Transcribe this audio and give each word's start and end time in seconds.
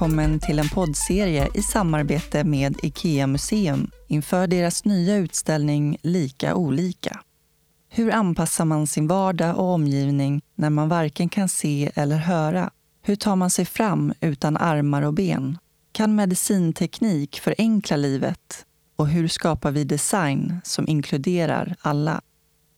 Välkommen 0.00 0.40
till 0.40 0.58
en 0.58 0.68
poddserie 0.68 1.48
i 1.54 1.62
samarbete 1.62 2.44
med 2.44 2.76
IKEA 2.82 3.26
Museum 3.26 3.90
inför 4.08 4.46
deras 4.46 4.84
nya 4.84 5.16
utställning 5.16 5.96
Lika 6.02 6.54
olika. 6.54 7.20
Hur 7.88 8.12
anpassar 8.12 8.64
man 8.64 8.86
sin 8.86 9.06
vardag 9.06 9.56
och 9.56 9.64
omgivning 9.64 10.42
när 10.54 10.70
man 10.70 10.88
varken 10.88 11.28
kan 11.28 11.48
se 11.48 11.90
eller 11.94 12.16
höra? 12.16 12.70
Hur 13.02 13.16
tar 13.16 13.36
man 13.36 13.50
sig 13.50 13.64
fram 13.64 14.12
utan 14.20 14.56
armar 14.56 15.02
och 15.02 15.14
ben? 15.14 15.58
Kan 15.92 16.14
medicinteknik 16.14 17.40
förenkla 17.40 17.96
livet? 17.96 18.66
Och 18.96 19.08
hur 19.08 19.28
skapar 19.28 19.70
vi 19.70 19.84
design 19.84 20.60
som 20.64 20.88
inkluderar 20.88 21.76
alla? 21.80 22.20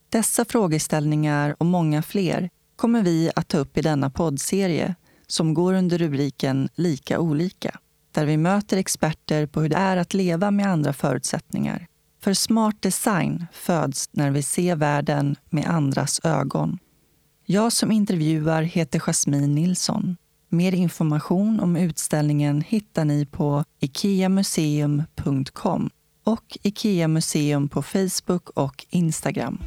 Dessa 0.09 0.45
frågeställningar 0.45 1.57
och 1.59 1.67
många 1.67 2.03
fler 2.03 2.51
kommer 2.77 3.03
vi 3.03 3.31
att 3.37 3.49
ta 3.49 3.59
upp 3.59 3.79
i 3.79 3.83
denna 3.83 4.11
poddserie 4.11 4.95
som 5.33 5.55
går 5.55 5.75
under 5.75 5.99
rubriken 5.99 6.69
Lika 6.75 7.19
olika, 7.19 7.79
där 8.11 8.27
vi 8.27 8.37
möter 8.37 8.77
experter 8.77 9.47
på 9.47 9.61
hur 9.61 9.69
det 9.69 9.77
är 9.77 9.97
att 9.97 10.15
leva 10.15 10.51
med 10.51 10.67
andra 10.67 10.93
förutsättningar. 10.93 11.87
För 12.21 12.35
smart 12.35 12.83
design 12.83 13.47
föds 13.53 14.09
när 14.13 14.31
vi 14.31 14.43
ser 14.43 14.77
världen 14.77 15.37
med 15.51 15.67
andras 15.67 16.21
ögon. 16.25 16.79
Jag 17.47 17.73
som 17.73 17.93
intervjuar 17.93 18.63
heter 18.63 18.99
Jasmine 18.99 19.55
Nilsson. 19.55 20.17
Mer 20.49 20.75
information 20.75 21.61
om 21.61 21.77
utställningen 21.77 22.61
hittar 22.61 23.05
ni 23.05 23.27
på 23.27 23.65
ikeamuseum.com 23.81 25.91
och 26.25 26.59
Ikea 26.63 27.09
Museum 27.09 27.69
på 27.69 27.83
Facebook 27.83 28.51
och 28.51 28.87
Instagram. 28.91 29.59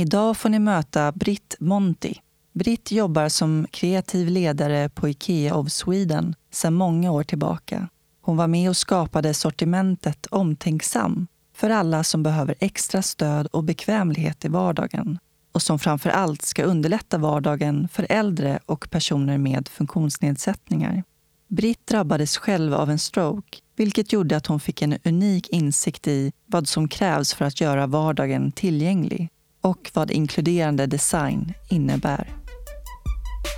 Idag 0.00 0.36
får 0.36 0.48
ni 0.48 0.58
möta 0.58 1.12
Britt 1.12 1.56
Monti. 1.60 2.14
Britt 2.52 2.92
jobbar 2.92 3.28
som 3.28 3.66
kreativ 3.70 4.28
ledare 4.28 4.88
på 4.88 5.08
Ikea 5.08 5.54
of 5.54 5.70
Sweden 5.70 6.34
sedan 6.50 6.74
många 6.74 7.12
år 7.12 7.22
tillbaka. 7.22 7.88
Hon 8.20 8.36
var 8.36 8.46
med 8.46 8.68
och 8.68 8.76
skapade 8.76 9.34
sortimentet 9.34 10.26
Omtänksam 10.26 11.26
för 11.56 11.70
alla 11.70 12.04
som 12.04 12.22
behöver 12.22 12.54
extra 12.60 13.02
stöd 13.02 13.46
och 13.46 13.64
bekvämlighet 13.64 14.44
i 14.44 14.48
vardagen 14.48 15.18
och 15.52 15.62
som 15.62 15.78
framför 15.78 16.10
allt 16.10 16.42
ska 16.42 16.62
underlätta 16.62 17.18
vardagen 17.18 17.88
för 17.92 18.06
äldre 18.08 18.58
och 18.66 18.90
personer 18.90 19.38
med 19.38 19.68
funktionsnedsättningar. 19.68 21.04
Britt 21.48 21.86
drabbades 21.86 22.36
själv 22.36 22.74
av 22.74 22.90
en 22.90 22.98
stroke, 22.98 23.58
vilket 23.76 24.12
gjorde 24.12 24.36
att 24.36 24.46
hon 24.46 24.60
fick 24.60 24.82
en 24.82 24.98
unik 25.04 25.48
insikt 25.48 26.08
i 26.08 26.32
vad 26.46 26.68
som 26.68 26.88
krävs 26.88 27.34
för 27.34 27.44
att 27.44 27.60
göra 27.60 27.86
vardagen 27.86 28.52
tillgänglig 28.52 29.30
och 29.60 29.90
vad 29.94 30.10
inkluderande 30.10 30.86
design 30.86 31.52
innebär. 31.68 32.28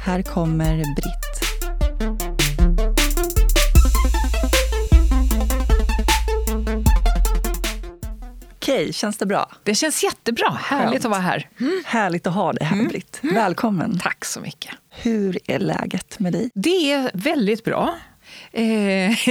Här 0.04 0.22
kommer 0.22 0.76
Britt. 0.94 1.32
Okej, 8.56 8.92
känns 8.92 9.18
det 9.18 9.26
bra? 9.26 9.50
Det 9.62 9.74
känns 9.74 10.04
jättebra. 10.04 10.58
Härligt 10.60 10.92
Skönt. 10.92 11.04
att 11.04 11.10
vara 11.10 11.20
här. 11.20 11.48
Mm. 11.60 11.82
Härligt 11.86 12.26
att 12.26 12.34
ha 12.34 12.52
dig 12.52 12.66
här, 12.66 12.88
Britt. 12.88 13.18
Välkommen. 13.22 13.98
Tack 13.98 14.24
så 14.24 14.40
mycket. 14.40 14.74
Hur 14.90 15.38
är 15.46 15.58
läget 15.58 16.18
med 16.18 16.32
dig? 16.32 16.50
Det 16.54 16.92
är 16.92 17.10
väldigt 17.14 17.64
bra. 17.64 17.94
Eh, 18.52 19.28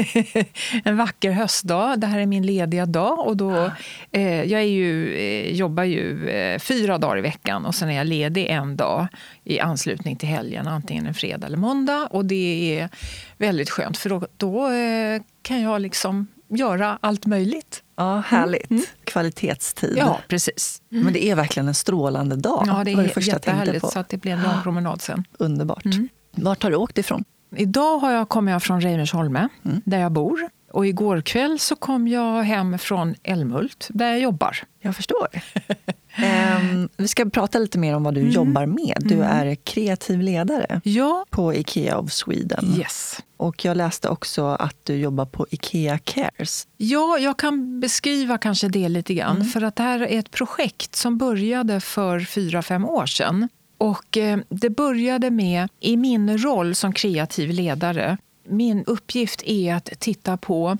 en 0.83 0.97
vacker 0.97 1.31
höstdag. 1.31 1.99
Det 1.99 2.07
här 2.07 2.19
är 2.19 2.25
min 2.25 2.45
lediga 2.45 2.85
dag. 2.85 3.19
Och 3.27 3.37
då, 3.37 3.71
eh, 4.11 4.43
jag 4.43 4.67
ju, 4.67 5.15
eh, 5.15 5.53
jobbar 5.53 5.83
ju 5.83 6.29
eh, 6.29 6.59
fyra 6.59 6.97
dagar 6.97 7.17
i 7.17 7.21
veckan 7.21 7.65
och 7.65 7.75
sen 7.75 7.89
är 7.89 7.97
jag 7.97 8.07
ledig 8.07 8.47
en 8.47 8.77
dag 8.77 9.07
i 9.43 9.59
anslutning 9.59 10.15
till 10.15 10.29
helgen, 10.29 10.67
antingen 10.67 11.07
en 11.07 11.13
fredag 11.13 11.47
eller 11.47 11.57
måndag. 11.57 12.07
Och 12.11 12.25
det 12.25 12.79
är 12.79 12.89
väldigt 13.37 13.69
skönt, 13.69 13.97
för 13.97 14.09
då, 14.09 14.27
då 14.37 14.71
eh, 14.71 15.21
kan 15.41 15.61
jag 15.61 15.81
liksom 15.81 16.27
göra 16.49 16.97
allt 17.01 17.25
möjligt. 17.25 17.83
Ja, 17.95 18.23
härligt. 18.27 18.95
Kvalitetstid. 19.03 19.93
Ja, 19.97 20.19
precis. 20.27 20.81
Men 20.89 21.13
det 21.13 21.25
är 21.25 21.35
verkligen 21.35 21.67
en 21.67 21.73
strålande 21.73 22.35
dag. 22.35 22.63
Ja, 22.67 22.83
det 22.83 22.91
är 22.91 22.97
det 22.97 23.09
första 23.09 23.31
jättehärligt. 23.31 23.91
Så 23.91 23.99
att 23.99 24.09
det 24.09 24.17
blir 24.17 24.31
en 24.31 24.41
lång 24.41 24.61
promenad 24.63 25.01
sen. 25.01 25.23
Underbart. 25.39 25.85
Vart 26.31 26.63
har 26.63 26.69
du 26.69 26.75
åkt 26.75 26.97
ifrån? 26.97 27.23
Idag 27.55 27.97
har 27.97 28.11
jag, 28.11 28.29
kommer 28.29 28.51
jag 28.51 28.63
från 28.63 28.81
Reimersholme, 28.81 29.47
där 29.85 29.99
jag 29.99 30.11
bor. 30.11 30.49
Och 30.71 30.87
igår 30.87 31.21
kväll 31.21 31.59
så 31.59 31.75
kom 31.75 32.07
jag 32.07 32.43
hem 32.43 32.77
från 32.79 33.15
Älmhult, 33.23 33.87
där 33.89 34.07
jag 34.09 34.19
jobbar. 34.19 34.57
Jag 34.79 34.95
förstår. 34.95 35.27
Ehm, 36.15 36.89
vi 36.97 37.07
ska 37.07 37.25
prata 37.25 37.59
lite 37.59 37.79
mer 37.79 37.95
om 37.95 38.03
vad 38.03 38.13
du 38.13 38.21
jobbar 38.29 38.65
med. 38.65 38.97
Du 38.99 39.23
är 39.23 39.55
kreativ 39.55 40.19
ledare 40.21 40.81
Ja, 40.83 41.25
på 41.29 41.53
Ikea 41.53 41.97
of 41.97 42.11
Sweden. 42.11 42.65
yes. 42.77 43.19
Och 43.37 43.65
jag 43.65 43.77
läste 43.77 44.09
också 44.09 44.45
att 44.45 44.75
du 44.83 44.95
jobbar 44.95 45.25
på 45.25 45.47
Ikea 45.51 45.97
Cares. 45.97 46.67
Ja, 46.77 47.17
jag 47.19 47.37
kan 47.39 47.79
beskriva 47.79 48.37
kanske 48.37 48.67
det 48.67 48.89
lite 48.89 49.13
grann. 49.13 49.45
För 49.45 49.61
att 49.61 49.75
det 49.75 49.83
här 49.83 49.99
är 49.99 50.19
ett 50.19 50.31
projekt 50.31 50.95
som 50.95 51.17
började 51.17 51.79
för 51.79 52.19
fyra, 52.19 52.61
fem 52.61 52.85
år 52.85 53.05
sedan. 53.05 53.49
Och 53.81 54.17
eh, 54.17 54.39
det 54.49 54.69
började 54.69 55.31
med, 55.31 55.69
i 55.79 55.97
min 55.97 56.37
roll 56.37 56.75
som 56.75 56.93
kreativ 56.93 57.49
ledare, 57.49 58.17
min 58.47 58.83
uppgift 58.85 59.43
är 59.45 59.75
att 59.75 59.89
titta 59.99 60.37
på 60.37 60.77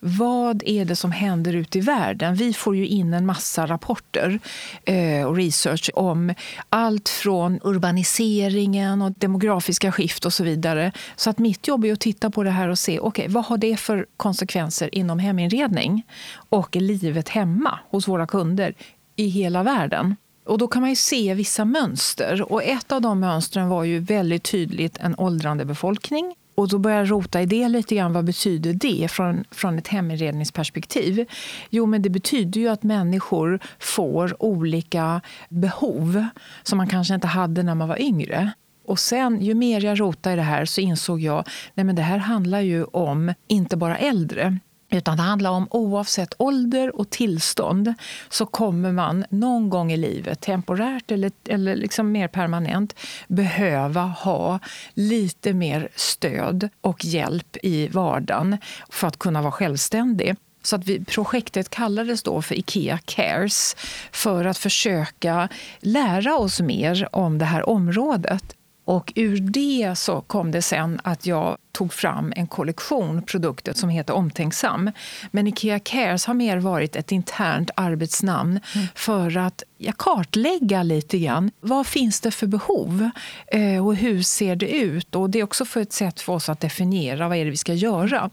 vad 0.00 0.62
är 0.66 0.84
det 0.84 0.96
som 0.96 1.12
händer 1.12 1.54
ute 1.54 1.78
i 1.78 1.80
världen. 1.80 2.34
Vi 2.34 2.52
får 2.52 2.76
ju 2.76 2.86
in 2.86 3.14
en 3.14 3.26
massa 3.26 3.66
rapporter 3.66 4.38
eh, 4.84 5.24
och 5.26 5.36
research 5.36 5.90
om 5.94 6.34
allt 6.68 7.08
från 7.08 7.60
urbaniseringen 7.62 9.02
och 9.02 9.12
demografiska 9.12 9.92
skift 9.92 10.26
och 10.26 10.32
så 10.32 10.44
vidare. 10.44 10.92
Så 11.16 11.30
att 11.30 11.38
mitt 11.38 11.68
jobb 11.68 11.84
är 11.84 11.92
att 11.92 12.00
titta 12.00 12.30
på 12.30 12.42
det 12.42 12.50
här 12.50 12.68
och 12.68 12.78
se 12.78 13.00
okay, 13.00 13.28
vad 13.28 13.44
har 13.44 13.58
det 13.58 13.76
för 13.76 14.06
konsekvenser 14.16 14.94
inom 14.94 15.18
heminredning 15.18 16.06
och 16.34 16.76
livet 16.76 17.28
hemma 17.28 17.78
hos 17.90 18.08
våra 18.08 18.26
kunder 18.26 18.74
i 19.16 19.26
hela 19.26 19.62
världen. 19.62 20.16
Och 20.44 20.58
då 20.58 20.68
kan 20.68 20.80
man 20.82 20.90
ju 20.90 20.96
se 20.96 21.34
vissa 21.34 21.64
mönster. 21.64 22.52
Och 22.52 22.62
ett 22.64 22.92
av 22.92 23.00
de 23.00 23.20
mönstren 23.20 23.68
var 23.68 23.84
ju 23.84 23.98
väldigt 23.98 24.42
tydligt 24.42 24.98
en 24.98 25.14
åldrande 25.18 25.64
befolkning. 25.64 26.34
Och 26.54 26.68
då 26.68 26.78
började 26.78 27.02
jag 27.02 27.10
rota 27.10 27.42
i 27.42 27.46
det 27.46 27.68
lite 27.68 27.94
grann. 27.94 28.12
Vad 28.12 28.24
betyder 28.24 28.72
det 28.72 29.10
från, 29.10 29.44
från 29.50 29.78
ett 29.78 29.88
heminredningsperspektiv? 29.88 31.26
Jo, 31.70 31.86
men 31.86 32.02
det 32.02 32.10
betyder 32.10 32.60
ju 32.60 32.68
att 32.68 32.82
människor 32.82 33.60
får 33.78 34.42
olika 34.42 35.20
behov 35.48 36.26
som 36.62 36.76
man 36.76 36.88
kanske 36.88 37.14
inte 37.14 37.26
hade 37.26 37.62
när 37.62 37.74
man 37.74 37.88
var 37.88 38.00
yngre. 38.00 38.52
Och 38.86 38.98
sen, 38.98 39.40
ju 39.40 39.54
mer 39.54 39.84
jag 39.84 40.00
rotade 40.00 40.32
i 40.32 40.36
det 40.36 40.42
här 40.42 40.64
så 40.64 40.80
insåg 40.80 41.20
jag 41.20 41.38
att 41.38 41.96
det 41.96 42.02
här 42.02 42.18
handlar 42.18 42.60
ju 42.60 42.84
om 42.84 43.34
inte 43.48 43.76
bara 43.76 43.98
äldre 43.98 44.58
utan 44.90 45.16
det 45.16 45.22
handlar 45.22 45.50
om 45.50 45.68
oavsett 45.70 46.34
ålder 46.38 46.96
och 46.96 47.10
tillstånd 47.10 47.94
så 48.28 48.46
kommer 48.46 48.92
man 48.92 49.24
någon 49.30 49.70
gång 49.70 49.92
i 49.92 49.96
livet, 49.96 50.40
temporärt 50.40 51.10
eller, 51.10 51.32
eller 51.48 51.76
liksom 51.76 52.12
mer 52.12 52.28
permanent, 52.28 52.94
behöva 53.28 54.02
ha 54.02 54.58
lite 54.94 55.52
mer 55.52 55.88
stöd 55.96 56.68
och 56.80 57.04
hjälp 57.04 57.56
i 57.62 57.88
vardagen 57.88 58.56
för 58.90 59.06
att 59.06 59.18
kunna 59.18 59.42
vara 59.42 59.52
självständig. 59.52 60.36
Så 60.62 60.76
att 60.76 60.84
vi, 60.84 61.04
projektet 61.04 61.68
kallades 61.68 62.22
då 62.22 62.42
för 62.42 62.54
Ikea 62.54 62.98
Cares 63.04 63.76
för 64.12 64.44
att 64.44 64.58
försöka 64.58 65.48
lära 65.80 66.36
oss 66.36 66.60
mer 66.60 67.08
om 67.12 67.38
det 67.38 67.44
här 67.44 67.68
området. 67.68 68.56
Och 68.84 69.12
ur 69.16 69.40
det 69.40 69.94
så 69.98 70.20
kom 70.20 70.50
det 70.50 70.62
sen 70.62 71.00
att 71.04 71.26
jag 71.26 71.56
tog 71.72 71.92
fram 71.92 72.32
en 72.36 72.46
kollektion 72.46 73.22
produkter 73.22 73.72
som 73.72 73.88
heter 73.88 74.14
Omtänksam. 74.14 74.90
Men 75.30 75.46
Ikea 75.46 75.78
Cares 75.78 76.26
har 76.26 76.34
mer 76.34 76.56
varit 76.56 76.96
ett 76.96 77.12
internt 77.12 77.70
arbetsnamn 77.74 78.60
för 78.94 79.36
att 79.36 79.62
ja, 79.78 79.92
kartlägga 79.98 80.82
lite 80.82 81.18
grann. 81.18 81.50
Vad 81.60 81.86
finns 81.86 82.20
det 82.20 82.30
för 82.30 82.46
behov 82.46 83.10
eh, 83.46 83.86
och 83.86 83.96
hur 83.96 84.22
ser 84.22 84.56
det 84.56 84.70
ut? 84.70 85.14
Och 85.14 85.30
Det 85.30 85.38
är 85.38 85.44
också 85.44 85.64
för 85.64 85.80
ett 85.80 85.92
sätt 85.92 86.20
för 86.20 86.32
oss 86.32 86.48
att 86.48 86.60
definiera 86.60 87.28
vad 87.28 87.38
är 87.38 87.44
det 87.44 87.50
vi 87.50 87.56
ska 87.56 87.74
göra. 87.74 88.30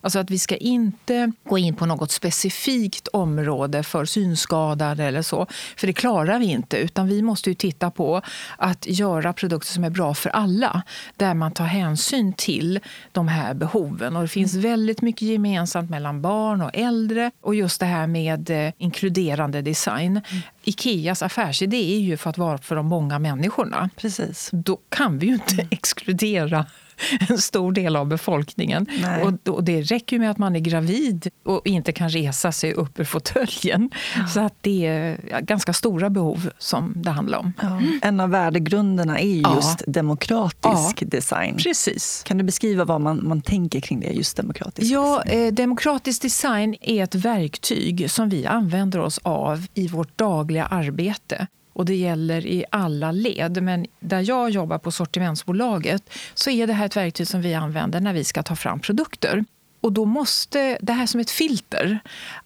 Alltså 0.00 0.18
att 0.18 0.30
vi 0.30 0.38
ska 0.38 0.56
inte 0.56 1.32
gå 1.44 1.58
in 1.58 1.76
på 1.76 1.86
något 1.86 2.10
specifikt 2.10 3.08
område 3.08 3.82
för 3.82 4.04
synskadade 4.04 5.04
eller 5.04 5.22
så, 5.22 5.46
för 5.76 5.86
det 5.86 5.92
klarar 5.92 6.38
vi 6.38 6.46
inte. 6.46 6.76
Utan 6.76 7.08
vi 7.08 7.22
måste 7.22 7.50
ju 7.50 7.54
titta 7.54 7.90
på 7.90 8.22
att 8.56 8.86
göra 8.86 9.32
produkter 9.32 9.72
som 9.72 9.84
är 9.84 9.90
bra 9.90 10.14
för 10.14 10.30
alla, 10.30 10.82
där 11.16 11.34
man 11.34 11.52
tar 11.52 11.64
hänsyn 11.64 12.32
till 12.32 12.79
de 13.12 13.28
här 13.28 13.54
behoven. 13.54 14.16
Och 14.16 14.22
det 14.22 14.28
finns 14.28 14.54
väldigt 14.54 15.02
mycket 15.02 15.22
gemensamt 15.22 15.90
mellan 15.90 16.22
barn 16.22 16.62
och 16.62 16.70
äldre 16.74 17.30
och 17.40 17.54
just 17.54 17.80
det 17.80 17.86
här 17.86 18.06
med 18.06 18.50
eh, 18.50 18.72
inkluderande 18.78 19.62
design. 19.62 20.20
Ikeas 20.64 21.22
affärsidé 21.22 21.96
är 21.96 22.00
ju 22.00 22.16
för 22.16 22.30
att 22.30 22.38
vara 22.38 22.58
för 22.58 22.76
de 22.76 22.86
många 22.86 23.18
människorna. 23.18 23.90
Precis. 23.96 24.50
Då 24.52 24.78
kan 24.88 25.18
vi 25.18 25.26
ju 25.26 25.32
inte 25.32 25.54
mm. 25.54 25.66
exkludera 25.70 26.66
en 27.28 27.38
stor 27.38 27.72
del 27.72 27.96
av 27.96 28.06
befolkningen. 28.06 28.86
Och, 29.22 29.54
och, 29.54 29.64
Det 29.64 29.82
räcker 29.82 30.18
med 30.18 30.30
att 30.30 30.38
man 30.38 30.56
är 30.56 30.60
gravid 30.60 31.28
och 31.44 31.66
inte 31.66 31.92
kan 31.92 32.08
resa 32.08 32.52
sig 32.52 32.72
upp 32.72 33.00
ur 33.00 33.04
fåtöljen. 33.04 33.90
Ja. 34.16 34.26
Så 34.26 34.40
att 34.40 34.54
det 34.60 34.86
är 34.86 35.40
ganska 35.40 35.72
stora 35.72 36.10
behov 36.10 36.50
som 36.58 36.92
det 36.96 37.10
handlar 37.10 37.38
om. 37.38 37.52
Ja. 37.62 37.82
En 38.02 38.20
av 38.20 38.30
värdegrunderna 38.30 39.18
är 39.18 39.54
just 39.54 39.82
demokratisk 39.86 41.10
design. 41.10 41.56
Precis. 41.56 42.22
Kan 42.26 42.38
du 42.38 42.44
beskriva 42.44 42.84
vad 42.84 43.00
man, 43.00 43.28
man 43.28 43.42
tänker 43.42 43.80
kring 43.80 44.00
det, 44.00 44.06
just 44.06 44.36
demokratisk 44.36 44.92
ja, 44.92 45.22
design? 45.24 45.46
Eh, 45.46 45.52
demokratisk 45.52 46.22
design 46.22 46.76
är 46.80 47.04
ett 47.04 47.14
verktyg 47.14 48.10
som 48.10 48.28
vi 48.28 48.46
använder 48.46 48.98
oss 49.00 49.20
av 49.22 49.66
i 49.74 49.88
vårt 49.88 50.18
dagliga 50.18 50.66
arbete 50.66 51.46
och 51.72 51.84
det 51.84 51.94
gäller 51.94 52.46
i 52.46 52.64
alla 52.70 53.12
led. 53.12 53.62
Men 53.62 53.86
där 54.00 54.28
jag 54.28 54.50
jobbar 54.50 54.78
på 54.78 54.90
sortimentsbolaget 54.90 56.10
så 56.34 56.50
är 56.50 56.66
det 56.66 56.72
här 56.72 56.86
ett 56.86 56.96
verktyg 56.96 57.28
som 57.28 57.40
vi 57.40 57.54
använder 57.54 58.00
när 58.00 58.12
vi 58.12 58.24
ska 58.24 58.42
ta 58.42 58.56
fram 58.56 58.80
produkter. 58.80 59.44
Och 59.80 59.92
då 59.92 60.04
måste 60.04 60.78
det 60.80 60.92
här 60.92 61.06
som 61.06 61.20
ett 61.20 61.30
filter, 61.30 61.98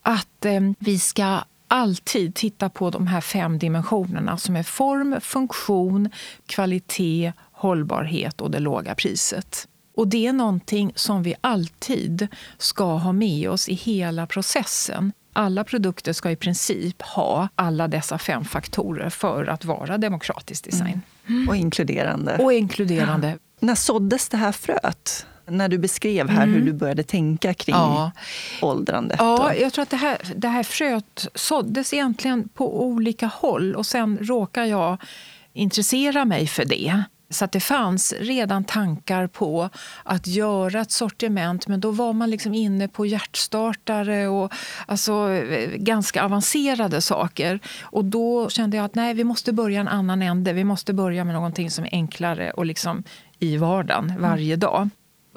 att 0.02 0.44
eh, 0.44 0.60
vi 0.78 0.98
ska 0.98 1.40
alltid 1.68 2.34
titta 2.34 2.68
på 2.68 2.90
de 2.90 3.06
här 3.06 3.20
fem 3.20 3.58
dimensionerna 3.58 4.38
som 4.38 4.56
är 4.56 4.62
form, 4.62 5.20
funktion, 5.20 6.10
kvalitet, 6.46 7.32
hållbarhet 7.52 8.40
och 8.40 8.50
det 8.50 8.58
låga 8.58 8.94
priset. 8.94 9.68
Och 9.96 10.08
det 10.08 10.26
är 10.26 10.32
någonting 10.32 10.92
som 10.94 11.22
vi 11.22 11.34
alltid 11.40 12.28
ska 12.58 12.96
ha 12.96 13.12
med 13.12 13.50
oss 13.50 13.68
i 13.68 13.74
hela 13.74 14.26
processen. 14.26 15.12
Alla 15.36 15.64
produkter 15.64 16.12
ska 16.12 16.30
i 16.30 16.36
princip 16.36 17.02
ha 17.02 17.48
alla 17.54 17.88
dessa 17.88 18.18
fem 18.18 18.44
faktorer 18.44 19.10
för 19.10 19.46
att 19.46 19.64
vara 19.64 19.98
demokratisk 19.98 20.64
design. 20.64 21.00
Mm. 21.26 21.48
Och 21.48 21.56
inkluderande. 21.56 22.36
Och 22.38 22.52
inkluderande. 22.52 23.28
Ja. 23.28 23.36
När 23.60 23.74
såddes 23.74 24.28
det 24.28 24.36
här 24.36 24.52
fröet? 24.52 25.26
När 25.46 25.68
du 25.68 25.78
beskrev 25.78 26.28
här 26.28 26.42
mm. 26.42 26.54
hur 26.54 26.60
du 26.66 26.72
började 26.72 27.02
tänka 27.02 27.54
kring 27.54 27.74
ja. 27.74 28.12
åldrandet. 28.62 29.16
Ja, 29.20 29.54
jag 29.54 29.72
tror 29.72 29.82
att 29.82 29.90
det 29.90 29.96
här, 29.96 30.18
det 30.36 30.48
här 30.48 30.62
fröet 30.62 31.28
såddes 31.34 31.92
egentligen 31.92 32.48
på 32.48 32.84
olika 32.84 33.26
håll 33.26 33.74
och 33.74 33.86
sen 33.86 34.18
råkar 34.20 34.64
jag 34.64 35.02
intressera 35.52 36.24
mig 36.24 36.46
för 36.46 36.64
det. 36.64 37.02
Så 37.34 37.44
att 37.44 37.52
det 37.52 37.60
fanns 37.60 38.14
redan 38.20 38.64
tankar 38.64 39.26
på 39.26 39.70
att 40.02 40.26
göra 40.26 40.80
ett 40.80 40.90
sortiment 40.90 41.68
men 41.68 41.80
då 41.80 41.90
var 41.90 42.12
man 42.12 42.30
liksom 42.30 42.54
inne 42.54 42.88
på 42.88 43.06
hjärtstartare 43.06 44.28
och 44.28 44.52
alltså, 44.86 45.28
ganska 45.76 46.24
avancerade 46.24 47.00
saker. 47.00 47.60
Och 47.82 48.04
då 48.04 48.48
kände 48.48 48.76
jag 48.76 48.84
att 48.84 48.94
nej, 48.94 49.14
vi 49.14 49.24
måste 49.24 49.52
börja 49.52 49.80
en 49.80 49.88
annan 49.88 50.22
ände. 50.22 50.52
Vi 50.52 50.64
måste 50.64 50.92
börja 50.92 51.24
med 51.24 51.34
någonting 51.34 51.70
som 51.70 51.84
är 51.84 51.90
enklare 51.92 52.50
och 52.50 52.66
liksom 52.66 53.02
i 53.38 53.56
vardagen 53.56 54.12
varje 54.18 54.56
dag. 54.56 54.88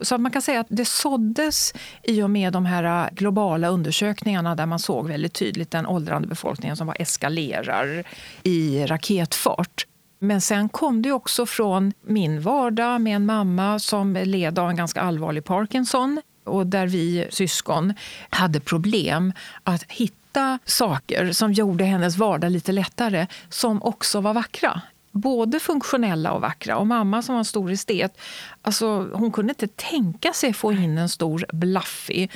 Så 0.02 0.18
man 0.18 0.32
kan 0.32 0.42
säga 0.42 0.60
att 0.60 0.68
det 0.70 0.86
såddes 0.86 1.74
i 2.04 2.22
och 2.22 2.30
med 2.30 2.54
de 2.54 2.66
här 2.66 3.10
globala 3.12 3.68
undersökningarna 3.68 4.56
där 4.56 4.66
man 4.66 4.80
såg 4.80 5.08
väldigt 5.08 5.34
tydligt 5.34 5.72
den 5.72 5.88
åldrande 5.88 6.28
befolkningen 6.28 6.78
som 6.78 6.88
var 6.88 7.02
eskalerar 7.02 8.04
i 8.44 8.86
raketfart. 8.86 9.86
Men 10.20 10.42
sen 10.42 10.70
kom 10.70 11.02
det 11.02 11.12
också 11.12 11.46
från 11.46 11.94
min 12.02 12.42
vardag 12.42 13.02
med 13.02 13.16
en 13.16 13.26
mamma 13.26 13.80
som 13.80 14.14
led 14.14 14.60
av 14.60 14.70
en 14.70 14.76
ganska 14.76 15.02
allvarlig 15.02 15.44
Parkinson 15.44 16.22
och 16.44 16.68
där 16.68 16.88
vi 16.88 17.28
syskon 17.30 17.94
hade 18.30 18.60
problem 18.60 19.34
att 19.64 19.84
hitta 19.84 20.60
saker 20.66 21.32
som 21.32 21.54
gjorde 21.54 21.84
hennes 21.84 22.18
vardag 22.18 22.52
lite 22.52 22.72
lättare, 22.72 23.28
som 23.50 23.84
också 23.84 24.22
var 24.22 24.34
vackra. 24.34 24.82
Både 25.12 25.60
funktionella 25.60 26.32
och 26.32 26.42
vackra. 26.42 26.78
Och 26.78 26.88
mamma 26.88 27.22
som 27.22 27.36
var 27.36 27.40
en 27.40 27.46
stor 27.46 27.72
estet, 27.72 28.18
alltså, 28.62 29.10
hon 29.14 29.32
kunde 29.32 29.52
inte 29.52 29.68
tänka 29.68 30.34
sig 30.34 30.54
få 30.54 30.72
in 30.72 30.98
en 30.98 31.10
stor 31.10 31.46
blaffig 31.54 32.32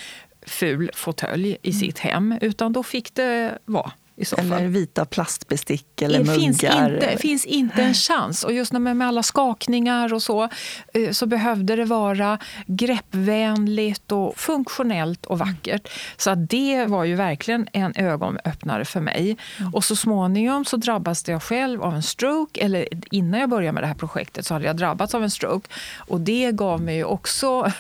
ful 0.46 0.90
fåtölj 0.94 1.58
i 1.62 1.74
sitt 1.74 2.00
hem, 2.00 2.38
utan 2.42 2.74
då 2.74 2.84
fick 2.84 3.14
det 3.14 3.58
vara 3.66 3.92
eller 4.38 4.68
vita 4.68 5.06
plastbestick 5.06 6.02
eller 6.02 6.20
det 6.20 6.26
muggar. 6.26 6.40
Finns 6.40 6.64
inte, 6.64 7.18
finns 7.18 7.46
inte 7.46 7.82
en 7.82 7.94
chans. 7.94 8.44
Och 8.44 8.54
just 8.54 8.72
med 8.72 9.08
alla 9.08 9.24
skakningar 9.24 10.14
och 10.14 10.24
så, 10.24 10.50
eh, 10.94 11.12
så 11.12 11.26
behövde 11.26 11.76
det 11.76 11.86
vara 11.86 12.38
greppvänligt 12.66 14.12
och 14.12 14.38
funktionellt 14.38 15.26
och 15.26 15.40
vackert. 15.40 15.90
Så 16.18 16.36
det 16.36 16.86
var 16.86 17.04
ju 17.04 17.16
verkligen 17.16 17.68
en 17.74 17.94
ögonöppnare 17.96 18.86
för 18.86 19.00
mig. 19.00 19.38
Mm. 19.60 19.74
Och 19.74 19.84
så 19.84 19.96
småningom 19.96 20.66
så 20.66 20.78
drabbades 20.78 21.28
jag 21.28 21.44
själv 21.44 21.84
av 21.84 21.96
en 21.96 22.04
stroke. 22.04 22.62
Eller 22.62 22.88
innan 23.12 23.40
jag 23.40 23.50
började 23.50 23.74
med 23.74 23.84
det 23.84 23.88
här 23.88 23.96
projektet 23.96 24.46
så 24.46 24.54
hade 24.54 24.66
jag 24.66 24.78
drabbats 24.78 25.16
av 25.16 25.24
en 25.24 25.32
stroke. 25.32 25.70
Och 25.98 26.22
det 26.22 26.52
gav 26.52 26.82
mig 26.82 27.04
också 27.04 27.72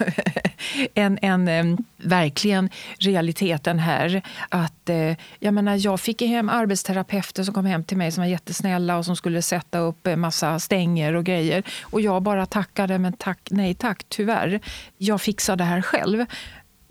en, 0.94 1.20
en, 1.22 1.78
verkligen 2.04 2.70
realiteten 3.00 3.80
här. 3.80 4.22
Att, 4.50 4.90
eh, 4.90 5.16
jag 5.40 5.54
menar, 5.54 5.86
jag 5.86 6.00
fick 6.00 6.22
hem 6.22 6.50
arbetsterapeuter 6.50 7.44
som 7.44 7.54
kom 7.54 7.66
hem 7.66 7.84
till 7.84 7.98
mig 7.98 8.12
som 8.12 8.22
var 8.22 8.30
jättesnälla 8.30 8.98
och 8.98 9.06
som 9.06 9.16
skulle 9.16 9.42
sätta 9.42 9.80
upp 9.80 10.08
en 10.08 10.20
massa 10.20 10.60
stänger 10.60 11.14
och 11.14 11.24
grejer. 11.24 11.64
Och 11.82 12.02
jag 12.02 12.24
bara 12.24 12.46
tackade, 12.46 12.98
men 12.98 13.14
tack, 13.14 13.40
nej 13.52 13.74
tack, 13.74 14.04
tyvärr. 14.10 14.60
Jag 14.98 15.22
fixar 15.22 15.56
det 15.56 15.64
här 15.64 15.82
själv. 15.82 16.26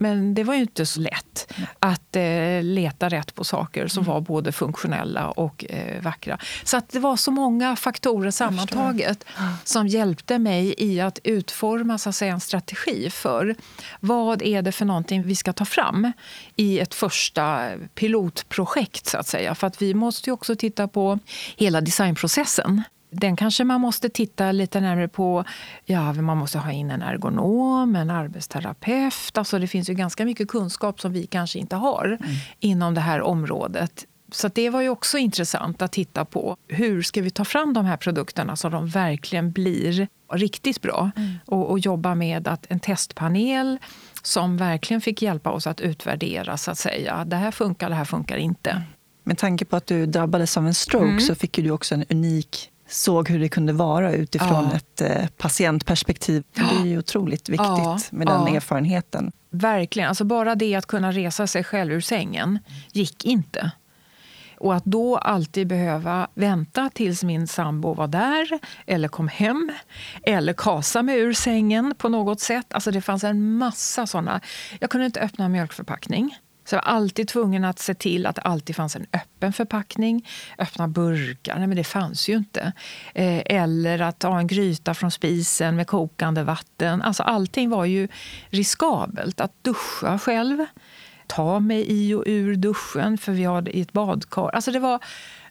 Men 0.01 0.33
det 0.33 0.43
var 0.43 0.53
ju 0.53 0.61
inte 0.61 0.85
så 0.85 0.99
lätt 0.99 1.53
att 1.79 2.15
eh, 2.15 2.63
leta 2.63 3.09
rätt 3.09 3.35
på 3.35 3.43
saker 3.43 3.87
som 3.87 4.03
mm. 4.03 4.13
var 4.13 4.21
både 4.21 4.51
funktionella 4.51 5.29
och 5.29 5.65
eh, 5.69 6.01
vackra. 6.01 6.37
Så 6.63 6.77
att 6.77 6.89
det 6.89 6.99
var 6.99 7.15
så 7.15 7.31
många 7.31 7.75
faktorer 7.75 8.31
sammantaget 8.31 9.25
som 9.63 9.87
hjälpte 9.87 10.39
mig 10.39 10.75
i 10.77 11.01
att 11.01 11.19
utforma 11.23 11.97
så 11.97 12.09
att 12.09 12.15
säga, 12.15 12.33
en 12.33 12.39
strategi 12.39 13.09
för 13.09 13.55
vad 13.99 14.41
är 14.41 14.61
det 14.61 14.71
för 14.71 14.85
någonting 14.85 15.23
vi 15.23 15.35
ska 15.35 15.53
ta 15.53 15.65
fram 15.65 16.11
i 16.55 16.79
ett 16.79 16.93
första 16.93 17.69
pilotprojekt. 17.95 19.05
så 19.05 19.17
att 19.17 19.27
säga. 19.27 19.55
För 19.55 19.67
att 19.67 19.81
vi 19.81 19.93
måste 19.93 20.29
ju 20.29 20.33
också 20.33 20.55
titta 20.55 20.87
på 20.87 21.19
hela 21.55 21.81
designprocessen 21.81 22.83
den 23.11 23.35
kanske 23.35 23.63
man 23.63 23.81
måste 23.81 24.09
titta 24.09 24.51
lite 24.51 24.79
närmare 24.79 25.07
på. 25.07 25.43
Ja, 25.85 26.13
man 26.13 26.37
måste 26.37 26.59
ha 26.59 26.71
in 26.71 26.91
en 26.91 27.01
ergonom, 27.01 27.95
en 27.95 28.09
arbetsterapeut. 28.09 29.37
Alltså 29.37 29.59
det 29.59 29.67
finns 29.67 29.89
ju 29.89 29.93
ganska 29.93 30.25
mycket 30.25 30.47
kunskap 30.47 31.01
som 31.01 31.13
vi 31.13 31.27
kanske 31.27 31.59
inte 31.59 31.75
har 31.75 32.05
mm. 32.05 32.35
inom 32.59 32.93
det 32.93 33.01
här 33.01 33.21
området. 33.21 34.05
Så 34.31 34.47
det 34.47 34.69
var 34.69 34.81
ju 34.81 34.89
också 34.89 35.17
intressant 35.17 35.81
att 35.81 35.91
titta 35.91 36.25
på. 36.25 36.57
Hur 36.67 37.01
ska 37.01 37.21
vi 37.21 37.29
ta 37.29 37.45
fram 37.45 37.73
de 37.73 37.85
här 37.85 37.97
produkterna 37.97 38.55
så 38.55 38.69
de 38.69 38.87
verkligen 38.87 39.51
blir 39.51 40.07
riktigt 40.33 40.81
bra? 40.81 41.11
Mm. 41.15 41.33
Och, 41.45 41.69
och, 41.69 41.79
jobba 41.79 42.15
med 42.15 42.47
att 42.47 42.65
en 42.69 42.79
testpanel 42.79 43.77
som 44.23 44.57
verkligen 44.57 45.01
fick 45.01 45.21
hjälpa 45.21 45.51
oss 45.51 45.67
att 45.67 45.81
utvärdera. 45.81 46.57
så 46.57 46.71
att 46.71 46.77
säga. 46.77 47.25
Det 47.25 47.35
här 47.35 47.51
funkar, 47.51 47.89
det 47.89 47.95
här 47.95 48.05
funkar 48.05 48.37
inte. 48.37 48.81
Med 49.23 49.37
tanke 49.37 49.65
på 49.65 49.75
att 49.75 49.87
du 49.87 50.05
drabbades 50.05 50.57
av 50.57 50.67
en 50.67 50.73
stroke 50.73 51.05
mm. 51.05 51.19
så 51.19 51.35
fick 51.35 51.55
du 51.55 51.71
också 51.71 51.95
en 51.95 52.05
unik 52.09 52.70
såg 52.91 53.29
hur 53.29 53.39
det 53.39 53.49
kunde 53.49 53.73
vara 53.73 54.11
utifrån 54.13 54.69
ja. 54.71 54.75
ett 54.75 55.01
eh, 55.01 55.27
patientperspektiv. 55.37 56.43
Det 56.53 56.81
är 56.81 56.85
ju 56.85 56.97
otroligt 56.97 57.49
viktigt 57.49 57.59
ja. 57.59 57.99
med 58.11 58.27
den 58.27 58.47
ja. 58.47 58.55
erfarenheten. 58.55 59.31
Verkligen. 59.49 60.09
Alltså 60.09 60.23
bara 60.23 60.55
det 60.55 60.75
att 60.75 60.85
kunna 60.85 61.11
resa 61.11 61.47
sig 61.47 61.63
själv 61.63 61.93
ur 61.93 62.01
sängen 62.01 62.59
gick 62.91 63.25
inte. 63.25 63.71
Och 64.57 64.75
att 64.75 64.85
då 64.85 65.17
alltid 65.17 65.67
behöva 65.67 66.27
vänta 66.33 66.89
tills 66.93 67.23
min 67.23 67.47
sambo 67.47 67.93
var 67.93 68.07
där 68.07 68.59
eller 68.85 69.07
kom 69.07 69.27
hem 69.27 69.71
eller 70.23 70.53
kasa 70.53 71.03
mig 71.03 71.19
ur 71.19 71.33
sängen 71.33 71.95
på 71.97 72.09
något 72.09 72.39
sätt. 72.39 72.73
Alltså 72.73 72.91
det 72.91 73.01
fanns 73.01 73.23
en 73.23 73.57
massa 73.57 74.07
såna. 74.07 74.41
Jag 74.79 74.89
kunde 74.89 75.05
inte 75.05 75.19
öppna 75.19 75.45
en 75.45 75.51
mjölkförpackning. 75.51 76.37
Så 76.65 76.75
jag 76.75 76.81
var 76.85 76.91
alltid 76.91 77.27
tvungen 77.27 77.65
att 77.65 77.79
se 77.79 77.93
till 77.93 78.25
att 78.25 78.35
det 78.35 78.41
alltid 78.41 78.75
fanns 78.75 78.95
en 78.95 79.05
öppen 79.13 79.53
förpackning. 79.53 80.27
Öppna 80.57 80.87
burkar, 80.87 81.57
nej 81.57 81.67
men 81.67 81.77
det 81.77 81.83
fanns 81.83 82.29
ju 82.29 82.37
inte. 82.37 82.73
Eh, 83.13 83.41
eller 83.45 83.99
att 83.99 84.23
ha 84.23 84.39
en 84.39 84.47
gryta 84.47 84.93
från 84.93 85.11
spisen 85.11 85.75
med 85.75 85.87
kokande 85.87 86.43
vatten. 86.43 87.01
Alltså 87.01 87.23
allting 87.23 87.69
var 87.69 87.85
ju 87.85 88.07
riskabelt. 88.49 89.41
Att 89.41 89.63
duscha 89.63 90.19
själv, 90.19 90.65
ta 91.27 91.59
mig 91.59 91.85
i 91.87 92.13
och 92.13 92.23
ur 92.25 92.55
duschen 92.55 93.17
för 93.17 93.31
vi 93.31 93.43
hade 93.45 93.77
i 93.77 93.81
ett 93.81 93.93
badkar. 93.93 94.49
Alltså 94.49 94.71
det 94.71 94.79
var, 94.79 95.03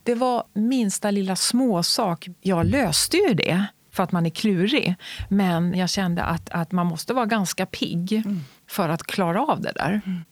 det 0.02 0.14
var 0.14 0.44
minsta 0.52 1.10
lilla 1.10 1.36
småsak. 1.36 2.28
Jag 2.40 2.66
löste 2.66 3.16
ju 3.16 3.34
det 3.34 3.66
för 3.92 4.02
att 4.02 4.12
man 4.12 4.26
är 4.26 4.30
klurig. 4.30 4.94
Men 5.28 5.74
jag 5.74 5.90
kände 5.90 6.22
att, 6.22 6.50
att 6.50 6.72
man 6.72 6.86
måste 6.86 7.14
vara 7.14 7.26
ganska 7.26 7.66
pigg 7.66 8.12
mm. 8.12 8.40
för 8.66 8.88
att 8.88 9.02
klara 9.02 9.42
av 9.42 9.60
det 9.60 9.72
där. 9.72 10.00
Mm 10.06 10.24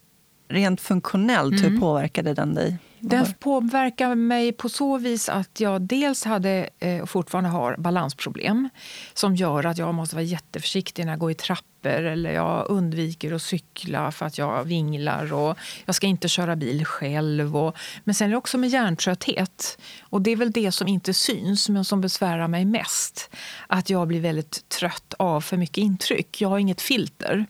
rent 0.49 0.81
funktionellt, 0.81 1.61
mm. 1.61 1.73
hur 1.73 1.81
påverkade 1.81 2.35
den 2.35 2.55
dig? 2.55 2.79
Den 3.01 3.27
påverkar 3.39 4.15
mig 4.15 4.53
på 4.53 4.69
så 4.69 4.99
vis 4.99 5.29
att 5.29 5.61
jag 5.61 5.83
dels 5.83 6.25
hade 6.25 6.69
eh, 6.79 7.01
och 7.01 7.11
fortfarande 7.11 7.51
har 7.51 7.77
balansproblem 7.77 8.69
som 9.15 9.37
gör 9.37 9.67
att 9.67 9.79
jag 9.79 9.95
måste 9.95 10.17
vara 10.17 10.25
jätteförsiktig 10.25 11.05
när 11.05 11.13
jag 11.13 11.19
går 11.19 11.31
i 11.31 11.35
trappor 11.35 11.91
eller 11.91 12.33
jag 12.33 12.67
undviker 12.69 13.33
att 13.33 13.43
cykla 13.43 14.13
för 14.13 14.27
att 14.27 14.39
jag 14.39 14.65
vinglar 14.65 15.33
och 15.33 15.59
jag 15.85 15.95
ska 15.95 16.07
inte 16.07 16.29
köra 16.29 16.57
bil 16.57 16.85
själv. 16.85 17.57
Och, 17.57 17.77
men 18.05 18.15
sen 18.15 18.27
är 18.27 18.31
det 18.31 18.37
också 18.37 18.59
med 18.59 18.71
hjärntrötthet. 18.71 19.79
Och 20.01 20.23
det 20.23 20.31
är 20.31 20.37
väl 20.37 20.53
det 20.53 20.73
som 20.73 20.89
inte 20.89 21.15
syns 21.15 21.69
men 21.69 21.85
som 21.85 22.01
besvärar 22.01 22.49
mig 22.49 22.65
mest. 22.65 23.31
Att 23.67 23.91
jag 23.91 24.09
blir 24.09 24.21
väldigt 24.21 24.69
trött 24.69 25.15
av 25.19 25.41
för 25.41 25.57
mycket 25.57 25.79
intryck. 25.79 26.41
Jag 26.41 26.49
har 26.49 26.59
inget 26.59 26.81
filter. 26.81 27.47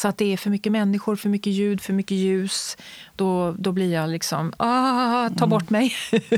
Så 0.00 0.08
att 0.08 0.18
det 0.18 0.32
är 0.32 0.36
för 0.36 0.50
mycket 0.50 0.72
människor, 0.72 1.16
för 1.16 1.28
mycket 1.28 1.52
ljud, 1.52 1.80
för 1.80 1.92
mycket 1.92 2.16
ljus. 2.16 2.76
Då, 3.16 3.54
då 3.58 3.72
blir 3.72 3.92
jag 3.92 4.10
liksom, 4.10 4.52
ah, 4.56 5.30
ta 5.30 5.46
bort 5.46 5.70
mig. 5.70 5.94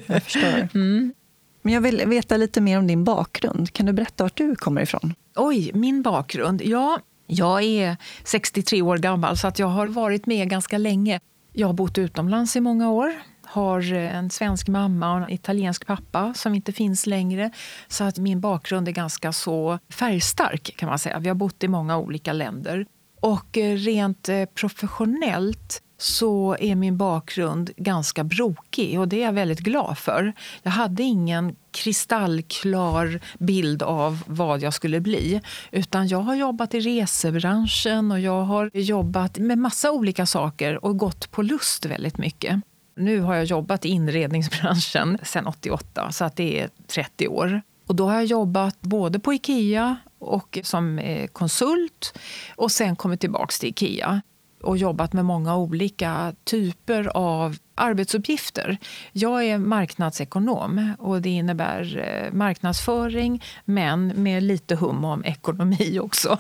Jag 0.07 0.23
förstår. 0.23 0.69
Mm. 0.75 1.15
Men 1.63 1.75
jag 1.75 1.81
vill 1.81 2.03
veta 2.07 2.37
lite 2.37 2.61
mer 2.61 2.79
om 2.79 2.87
din 2.87 3.05
bakgrund. 3.05 3.73
Kan 3.73 3.87
du 3.87 3.93
berätta 3.93 4.25
vart 4.25 4.37
du 4.37 4.57
kommer 4.57 4.83
ifrån? 4.83 5.15
Oj, 5.37 5.71
min 5.75 6.03
bakgrund? 6.03 6.63
Ja, 6.65 6.99
jag 7.27 7.63
är 7.63 7.97
63 8.25 8.83
år 8.83 8.99
gammal 8.99 9.37
så 9.37 9.47
att 9.47 9.59
jag 9.59 9.67
har 9.67 9.87
varit 9.87 10.27
med 10.27 10.51
ganska 10.51 10.79
länge. 10.79 11.21
Jag 11.53 11.67
har 11.67 11.75
bott 11.75 11.99
utomlands 11.99 12.57
i 12.57 12.61
många 12.61 12.91
år 12.91 13.13
har 13.53 13.93
en 13.93 14.31
svensk 14.31 14.69
mamma 14.69 15.13
och 15.13 15.19
en 15.19 15.31
italiensk 15.31 15.87
pappa 15.87 16.35
som 16.35 16.55
inte 16.55 16.73
finns 16.73 17.07
längre. 17.07 17.51
Så 17.89 18.05
att 18.05 18.19
min 18.19 18.41
bakgrund 18.41 18.89
är 18.89 18.93
ganska 18.93 19.33
så 19.33 19.79
färgstark 19.89 20.75
kan 20.77 20.89
man 20.89 20.99
säga. 20.99 21.19
Vi 21.19 21.29
har 21.29 21.35
bott 21.35 21.65
i 21.65 21.69
många 21.69 21.99
olika 21.99 22.33
länder. 22.33 22.87
Och 23.23 23.59
eh, 23.59 23.77
rent 23.77 24.29
eh, 24.29 24.45
professionellt 24.45 25.83
så 25.99 26.57
är 26.61 26.75
min 26.75 26.97
bakgrund 26.97 27.71
ganska 27.77 28.25
brokig 28.25 29.01
och 29.01 29.09
det 29.09 29.23
är 29.23 29.27
jag 29.27 29.33
väldigt 29.33 29.61
glad 29.61 29.99
för. 29.99 30.33
Jag 30.63 30.71
hade 30.71 31.03
ingen 31.03 31.57
kristallklar 31.71 33.21
bild 33.39 33.83
av 33.83 34.23
vad 34.27 34.63
jag 34.63 34.75
skulle 34.75 35.01
bli. 35.01 35.41
Utan 35.71 36.09
jag 36.09 36.19
har 36.19 36.35
jobbat 36.35 36.75
i 36.75 36.81
resebranschen 36.81 38.13
och 38.13 38.21
jag 38.21 38.43
har 38.43 38.71
jobbat 38.75 39.39
med 39.39 39.59
massa 39.59 39.93
olika 39.93 40.27
saker 40.27 40.85
och 40.85 40.99
gått 40.99 41.31
på 41.31 41.43
lust 41.43 41.87
väldigt 41.87 42.19
mycket. 42.19 42.61
Nu 42.97 43.21
har 43.21 43.35
jag 43.35 43.45
jobbat 43.45 43.85
i 43.85 43.89
inredningsbranschen 43.89 45.19
sedan 45.23 45.47
88, 45.47 46.13
så 46.13 46.25
att 46.25 46.37
det 46.37 46.61
är 46.61 46.71
30 46.87 47.29
år. 47.29 47.63
Och 47.87 47.97
då 47.97 48.07
har 48.07 48.15
jag 48.15 48.25
jobbat 48.25 48.81
både 48.81 49.21
på 49.21 49.35
Ikea 49.35 49.97
och 50.23 50.59
som 50.63 50.99
eh, 50.99 51.27
konsult 51.27 52.19
och 52.57 52.73
sen 52.73 52.97
kommit 52.97 53.21
tillbaka 53.21 53.53
till 53.61 53.69
Ikea 53.69 54.23
och 54.63 54.77
jobbat 54.77 55.13
med 55.13 55.25
många 55.25 55.57
olika 55.57 56.35
typer 56.45 57.17
av 57.17 57.57
arbetsuppgifter. 57.75 58.79
Jag 59.13 59.45
är 59.45 59.59
marknadsekonom 59.59 60.95
och 60.99 61.23
det 61.23 61.31
innebär 61.31 61.99
eh, 61.99 62.33
marknadsföring 62.33 63.43
men 63.65 64.07
med 64.07 64.43
lite 64.43 64.75
hum 64.75 65.05
om 65.05 65.25
ekonomi 65.25 65.99
också. 65.99 66.39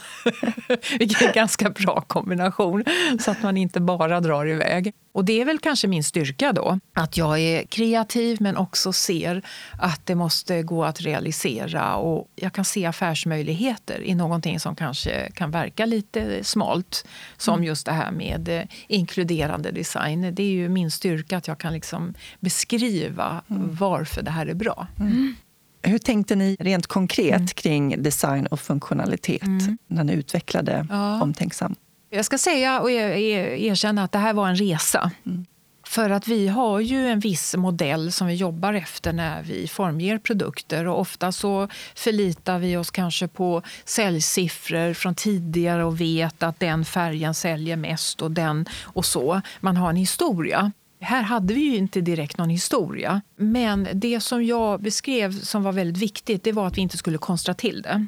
Vilket 0.98 1.22
är 1.22 1.26
en 1.26 1.32
ganska 1.34 1.70
bra 1.70 2.00
kombination 2.00 2.84
så 3.20 3.30
att 3.30 3.42
man 3.42 3.56
inte 3.56 3.80
bara 3.80 4.20
drar 4.20 4.48
iväg. 4.48 4.92
Och 5.12 5.24
det 5.24 5.40
är 5.40 5.44
väl 5.44 5.58
kanske 5.58 5.88
min 5.88 6.04
styrka 6.04 6.52
då, 6.52 6.78
att 6.94 7.16
jag 7.16 7.40
är 7.40 7.62
kreativ 7.62 8.38
men 8.40 8.56
också 8.56 8.92
ser 8.92 9.42
att 9.78 10.06
det 10.06 10.14
måste 10.14 10.62
gå 10.62 10.84
att 10.84 11.00
realisera 11.00 11.96
och 11.96 12.28
jag 12.36 12.52
kan 12.52 12.64
se 12.64 12.86
affärsmöjligheter 12.86 14.02
i 14.02 14.14
någonting 14.14 14.60
som 14.60 14.76
kanske 14.76 15.30
kan 15.30 15.50
verka 15.50 15.86
lite 15.86 16.44
smalt. 16.44 17.04
Som 17.36 17.54
mm. 17.54 17.64
just 17.66 17.86
det 17.86 17.92
här 17.92 18.10
med 18.10 18.48
eh, 18.48 18.62
inkluderande 18.88 19.70
design. 19.70 20.34
Det 20.34 20.42
är 20.42 20.52
ju 20.52 20.68
min 20.68 20.90
styrka 20.90 21.36
att 21.36 21.48
jag 21.48 21.58
kan 21.58 21.72
liksom 21.72 22.14
beskriva 22.40 23.42
mm. 23.50 23.74
varför 23.74 24.22
det 24.22 24.30
här 24.30 24.46
är 24.46 24.54
bra. 24.54 24.86
Mm. 25.00 25.34
Hur 25.82 25.98
tänkte 25.98 26.36
ni 26.36 26.56
rent 26.60 26.86
konkret 26.86 27.34
mm. 27.34 27.46
kring 27.46 28.02
design 28.02 28.46
och 28.46 28.60
funktionalitet 28.60 29.42
mm. 29.42 29.78
när 29.86 30.04
ni 30.04 30.12
utvecklade 30.12 30.86
ja. 30.90 31.22
Omtänksam? 31.22 31.74
Jag 32.14 32.24
ska 32.24 32.38
säga 32.38 32.80
och 32.80 32.90
erkänna 32.90 34.04
att 34.04 34.12
det 34.12 34.18
här 34.18 34.32
var 34.32 34.48
en 34.48 34.56
resa. 34.56 35.10
Mm. 35.26 35.46
För 35.86 36.10
att 36.10 36.28
vi 36.28 36.48
har 36.48 36.80
ju 36.80 37.08
en 37.08 37.20
viss 37.20 37.56
modell 37.56 38.12
som 38.12 38.26
vi 38.26 38.34
jobbar 38.34 38.74
efter 38.74 39.12
när 39.12 39.42
vi 39.42 39.68
formger 39.68 40.18
produkter. 40.18 40.88
Och 40.88 41.00
ofta 41.00 41.32
så 41.32 41.68
förlitar 41.94 42.58
vi 42.58 42.76
oss 42.76 42.90
kanske 42.90 43.28
på 43.28 43.62
säljsiffror 43.84 44.94
från 44.94 45.14
tidigare 45.14 45.84
och 45.84 46.00
vet 46.00 46.42
att 46.42 46.60
den 46.60 46.84
färgen 46.84 47.34
säljer 47.34 47.76
mest 47.76 48.22
och 48.22 48.30
den 48.30 48.66
och 48.82 49.04
så. 49.04 49.40
Man 49.60 49.76
har 49.76 49.90
en 49.90 49.96
historia. 49.96 50.72
Här 51.00 51.22
hade 51.22 51.54
vi 51.54 51.60
ju 51.60 51.76
inte 51.76 52.00
direkt 52.00 52.38
någon 52.38 52.50
historia. 52.50 53.20
Men 53.36 53.88
det 53.92 54.20
som 54.20 54.44
jag 54.44 54.82
beskrev 54.82 55.40
som 55.40 55.62
var 55.62 55.72
väldigt 55.72 56.02
viktigt 56.02 56.44
det 56.44 56.52
var 56.52 56.66
att 56.66 56.76
vi 56.76 56.80
inte 56.80 56.98
skulle 56.98 57.18
konstra 57.18 57.54
till 57.54 57.82
det. 57.82 58.06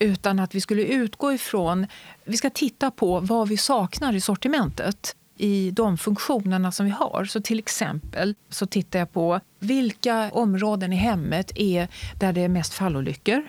Utan 0.00 0.38
att 0.38 0.54
vi 0.54 0.60
skulle 0.60 0.82
utgå 0.82 1.32
ifrån, 1.32 1.86
vi 2.24 2.36
ska 2.36 2.50
titta 2.50 2.90
på 2.90 3.20
vad 3.20 3.48
vi 3.48 3.56
saknar 3.56 4.14
i 4.14 4.20
sortimentet 4.20 5.16
i 5.38 5.70
de 5.70 5.98
funktionerna 5.98 6.72
som 6.72 6.86
vi 6.86 6.92
har. 6.92 7.24
Så 7.24 7.40
till 7.40 7.58
exempel 7.58 8.34
så 8.50 8.66
tittar 8.66 8.98
jag 8.98 9.12
på 9.12 9.40
vilka 9.58 10.30
områden 10.32 10.92
i 10.92 10.96
hemmet 10.96 11.52
är 11.54 11.88
där 12.20 12.32
det 12.32 12.40
är 12.40 12.48
mest 12.48 12.74
fallolyckor 12.74 13.48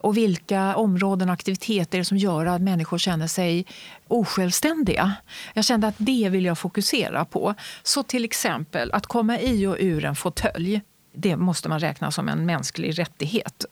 och 0.00 0.16
vilka 0.16 0.76
områden 0.76 1.28
och 1.28 1.32
aktiviteter 1.32 2.02
som 2.02 2.16
gör 2.16 2.46
att 2.46 2.62
människor 2.62 2.98
känner 2.98 3.26
sig 3.26 3.66
osjälvständiga. 4.08 5.12
Jag 5.54 5.64
kände 5.64 5.86
att 5.86 5.94
det 5.98 6.28
vill 6.28 6.44
jag 6.44 6.58
fokusera 6.58 7.24
på. 7.24 7.54
Så 7.82 8.02
till 8.02 8.24
exempel 8.24 8.92
att 8.92 9.06
komma 9.06 9.40
i 9.40 9.66
och 9.66 9.76
ur 9.78 10.04
en 10.04 10.16
fåtölj, 10.16 10.80
det 11.14 11.36
måste 11.36 11.68
man 11.68 11.80
räkna 11.80 12.10
som 12.10 12.28
en 12.28 12.46
mänsklig 12.46 12.98
rättighet. 12.98 13.64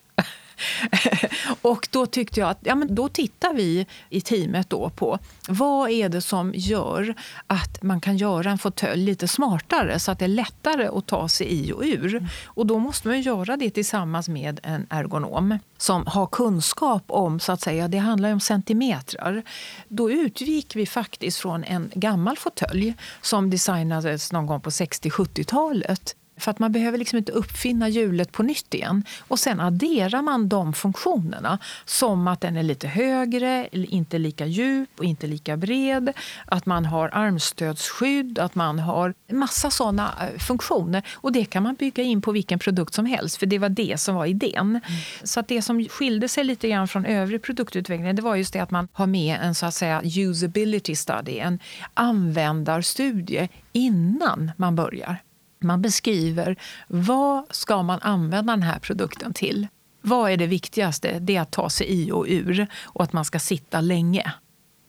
och 1.62 1.88
då 1.90 2.06
tyckte 2.06 2.40
jag 2.40 2.48
att 2.48 2.58
ja, 2.60 2.74
men 2.74 2.94
då 2.94 3.08
tittar 3.08 3.54
vi 3.54 3.86
i 4.10 4.20
teamet 4.20 4.70
då 4.70 4.90
på 4.90 5.18
vad 5.48 5.90
är 5.90 6.08
det 6.08 6.20
som 6.20 6.52
gör 6.54 7.14
att 7.46 7.82
man 7.82 8.00
kan 8.00 8.16
göra 8.16 8.50
en 8.50 8.58
fåtölj 8.58 9.04
lite 9.04 9.28
smartare 9.28 9.98
så 9.98 10.12
att 10.12 10.18
det 10.18 10.24
är 10.24 10.28
lättare 10.28 10.86
att 10.86 11.06
ta 11.06 11.28
sig 11.28 11.46
i 11.46 11.72
och 11.72 11.82
ur. 11.82 12.14
Mm. 12.14 12.26
Och 12.44 12.66
då 12.66 12.78
måste 12.78 13.08
man 13.08 13.20
göra 13.20 13.56
det 13.56 13.70
tillsammans 13.70 14.28
med 14.28 14.60
en 14.62 14.86
ergonom 14.90 15.58
som 15.78 16.06
har 16.06 16.26
kunskap 16.26 17.04
om, 17.06 17.40
så 17.40 17.52
att 17.52 17.60
säga, 17.60 17.88
det 17.88 17.98
handlar 17.98 18.32
om 18.32 18.40
centimetrar. 18.40 19.42
Då 19.88 20.10
utgick 20.10 20.76
vi 20.76 20.86
faktiskt 20.86 21.38
från 21.38 21.64
en 21.64 21.90
gammal 21.94 22.36
fåtölj 22.36 22.94
som 23.22 23.50
designades 23.50 24.32
någon 24.32 24.46
gång 24.46 24.60
på 24.60 24.70
60-70-talet 24.70 26.14
för 26.38 26.50
att 26.50 26.58
man 26.58 26.72
behöver 26.72 26.98
liksom 26.98 27.18
inte 27.18 27.32
uppfinna 27.32 27.88
hjulet 27.88 28.32
på 28.32 28.42
nytt 28.42 28.74
igen. 28.74 29.04
Och 29.28 29.38
sen 29.38 29.60
adderar 29.60 30.22
man 30.22 30.48
de 30.48 30.72
funktionerna 30.72 31.58
som 31.84 32.28
att 32.28 32.40
den 32.40 32.56
är 32.56 32.62
lite 32.62 32.88
högre, 32.88 33.68
inte 33.72 34.18
lika 34.18 34.46
djup 34.46 34.90
och 34.98 35.04
inte 35.04 35.26
lika 35.26 35.56
bred. 35.56 36.12
Att 36.46 36.66
man 36.66 36.84
har 36.84 37.10
armstödsskydd, 37.12 38.38
att 38.38 38.54
man 38.54 38.78
har 38.78 39.14
massa 39.32 39.70
sådana 39.70 40.14
eh, 40.20 40.38
funktioner. 40.38 41.02
Och 41.14 41.32
det 41.32 41.44
kan 41.44 41.62
man 41.62 41.74
bygga 41.74 42.02
in 42.02 42.22
på 42.22 42.32
vilken 42.32 42.58
produkt 42.58 42.94
som 42.94 43.06
helst, 43.06 43.36
för 43.36 43.46
det 43.46 43.58
var 43.58 43.68
det 43.68 44.00
som 44.00 44.14
var 44.14 44.26
idén. 44.26 44.60
Mm. 44.60 44.80
Så 45.22 45.40
att 45.40 45.48
det 45.48 45.62
som 45.62 45.84
skilde 45.84 46.28
sig 46.28 46.44
lite 46.44 46.68
grann 46.68 46.88
från 46.88 47.04
övrig 47.04 47.42
produktutveckling 47.42 48.16
det 48.16 48.22
var 48.22 48.36
just 48.36 48.52
det 48.52 48.60
att 48.60 48.70
man 48.70 48.88
har 48.92 49.06
med 49.06 49.38
en 49.42 49.54
så 49.54 49.66
att 49.66 49.74
säga 49.74 50.02
usability 50.04 50.96
study, 50.96 51.38
en 51.38 51.58
användarstudie 51.94 53.48
innan 53.72 54.50
man 54.56 54.76
börjar. 54.76 55.18
Man 55.60 55.82
beskriver 55.82 56.56
vad 56.86 57.44
ska 57.50 57.82
man 57.82 57.98
använda 58.02 58.52
den 58.52 58.62
här 58.62 58.78
produkten 58.78 59.32
till. 59.32 59.68
Vad 60.00 60.30
är 60.30 60.36
det 60.36 60.46
viktigaste? 60.46 61.18
Det 61.18 61.36
är 61.36 61.40
att 61.40 61.50
ta 61.50 61.70
sig 61.70 61.86
i 61.86 62.12
och 62.12 62.26
ur 62.28 62.66
och 62.82 63.02
att 63.02 63.12
man 63.12 63.24
ska 63.24 63.38
sitta 63.38 63.80
länge. 63.80 64.32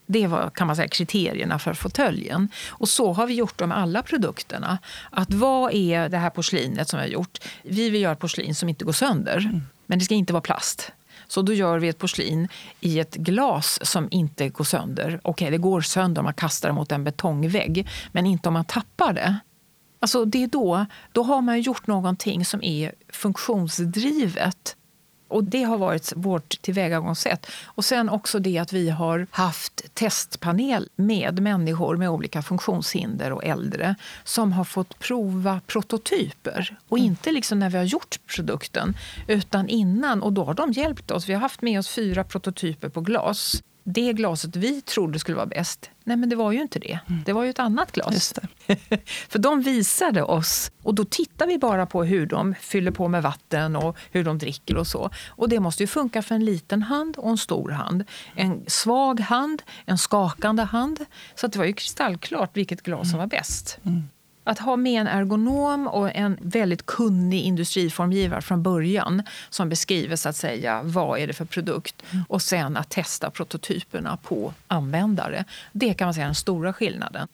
Det 0.06 0.28
var 0.28 0.50
kan 0.50 0.68
man 0.68 0.76
säga, 0.76 0.88
kriterierna 0.88 1.60
för 1.60 1.74
fåtöljen. 1.74 2.50
Och 2.70 2.90
så 2.90 3.14
har 3.14 3.28
vi 3.28 3.34
gjort 3.34 3.60
med 3.60 3.78
alla 3.78 4.02
produkterna. 4.02 4.78
Att 5.10 5.34
vad 5.34 5.74
är 5.74 6.10
det 6.10 6.18
här 6.18 6.30
porslinet 6.30 6.90
som 6.90 7.00
vi 7.00 7.06
har 7.06 7.12
gjort? 7.12 7.40
Vi 7.64 7.90
vill 7.90 8.02
göra 8.02 8.16
porslin 8.16 8.56
som 8.56 8.70
inte 8.70 8.86
går 8.86 8.94
sönder, 8.94 9.38
mm. 9.38 9.62
men 9.86 10.00
det 10.00 10.06
ska 10.06 10.16
inte 10.16 10.34
vara 10.34 10.42
plast. 10.42 10.92
Så 11.28 11.42
då 11.42 11.54
gör 11.54 11.80
vi 11.80 11.88
ett 11.88 11.98
porslin 11.98 12.48
i 12.80 13.00
ett 13.00 13.16
glas 13.16 13.80
som 13.82 14.08
inte 14.12 14.50
går 14.50 14.66
sönder. 14.66 15.20
Okej, 15.24 15.52
det 15.52 15.58
går 15.58 15.82
sönder 15.82 16.22
om 16.22 16.26
man 16.26 16.34
kastar 16.34 16.70
det 16.70 16.74
mot 16.74 16.92
en 16.92 17.04
betongvägg, 17.04 17.88
men 18.12 18.26
inte 18.26 18.48
om 18.50 18.54
man 18.54 18.66
tappar 18.66 19.14
det. 19.14 19.40
Alltså 20.00 20.25
det 20.25 20.44
är 20.44 20.48
då, 20.48 20.86
då 21.12 21.24
har 21.24 21.41
man 21.41 21.62
gjort 21.62 21.88
någonting 21.88 22.46
som 22.46 22.63
är 22.63 22.94
funktionsdrivet. 23.10 24.75
Och 25.27 25.44
Det 25.44 25.63
har 25.63 25.77
varit 25.77 26.13
vårt 26.15 26.62
tillvägagångssätt. 26.62 27.48
Och 27.65 27.86
sen 27.86 28.10
också 28.10 28.39
det 28.39 28.58
att 28.58 28.74
vi 28.74 28.89
har 28.89 29.27
haft 29.32 29.94
testpanel 29.94 30.89
med 30.96 31.41
människor 31.41 31.98
med 31.98 32.10
olika 32.10 32.41
funktionshinder 32.41 33.32
och 33.32 33.44
äldre 33.44 33.96
som 34.24 34.51
har 34.53 34.63
fått 34.63 35.00
prova 35.00 35.62
prototyper. 35.68 36.77
Och 36.88 36.98
mm. 36.98 37.12
inte 37.12 37.32
liksom 37.32 37.60
när 37.60 37.70
vi 37.70 37.77
har 37.77 37.86
gjort 37.86 38.20
produkten, 38.36 38.98
utan 39.27 39.70
innan. 39.70 40.22
Och 40.22 40.34
Då 40.34 40.44
har 40.44 40.53
de 40.53 40.72
hjälpt 40.72 41.12
oss. 41.12 41.29
Vi 41.29 41.34
har 41.34 41.41
haft 41.41 41.62
med 41.62 41.79
oss 41.79 41.89
fyra 41.89 42.24
prototyper 42.24 42.89
på 42.89 43.01
glas 43.01 43.62
det 43.93 44.13
glaset 44.13 44.55
vi 44.55 44.81
trodde 44.81 45.19
skulle 45.19 45.36
vara 45.36 45.46
bäst, 45.46 45.89
nej 46.03 46.17
men 46.17 46.29
det 46.29 46.36
var 46.36 46.51
ju 46.51 46.62
inte 46.62 46.79
det. 46.79 47.00
Mm. 47.08 47.24
Det 47.25 47.34
var 47.34 47.43
ju 47.43 47.50
ett 47.50 47.60
annat 47.60 47.91
glas. 47.91 48.34
För 49.29 49.39
de 49.39 49.62
visade 49.62 50.24
oss, 50.24 50.72
och 50.84 50.96
då 50.96 51.05
tittar 51.05 51.48
vi 51.48 51.58
bara 51.58 51.86
på 51.86 52.03
hur 52.03 52.25
de 52.25 52.55
fyller 52.62 52.91
på 52.91 53.08
med 53.08 53.24
vatten 53.24 53.75
och 53.75 53.98
hur 54.12 54.24
de 54.24 54.38
dricker 54.38 54.77
och 54.77 54.88
så. 54.88 55.10
Och 55.27 55.50
det 55.50 55.60
måste 55.60 55.84
ju 55.84 55.88
funka 55.88 56.22
för 56.22 56.36
en 56.36 56.46
liten 56.46 56.84
hand 56.84 57.17
och 57.17 57.29
en 57.29 57.38
stor 57.38 57.69
hand. 57.69 58.03
En 58.36 58.63
svag 58.67 59.19
hand, 59.19 59.62
en 59.86 59.98
skakande 59.98 60.63
hand. 60.63 61.05
Så 61.36 61.48
det 61.48 61.60
var 61.60 61.65
ju 61.65 61.74
kristallklart 61.74 62.58
vilket 62.58 62.81
glas 62.81 63.10
som 63.10 63.19
var 63.19 63.27
bäst. 63.27 63.79
Mm. 63.84 64.03
Att 64.50 64.60
ha 64.60 64.75
med 64.75 65.01
en 65.01 65.08
ergonom 65.08 65.88
och 65.88 66.15
en 66.15 66.38
väldigt 66.41 66.86
kunnig 66.86 67.41
industriformgivare 67.41 68.41
från 68.41 68.63
början 68.63 69.24
som 69.50 69.70
beskriver 69.70 70.15
så 70.15 70.29
att 70.29 70.36
säga 70.36 70.82
vad 70.84 71.20
är 71.20 71.27
det 71.27 71.34
för 71.34 71.46
produkt 71.46 71.96
mm. 72.12 72.25
och 72.29 72.41
sen 72.41 72.77
att 72.77 72.89
testa 72.89 73.29
prototyperna 73.29 74.18
på 74.18 74.53
användare. 74.68 75.46
Det 75.72 75.94
kan 75.94 76.06
man 76.06 76.13
säga 76.13 76.24
är 76.24 76.27
den 76.27 76.36
stora 76.36 76.74
skillnaden. 76.74 77.27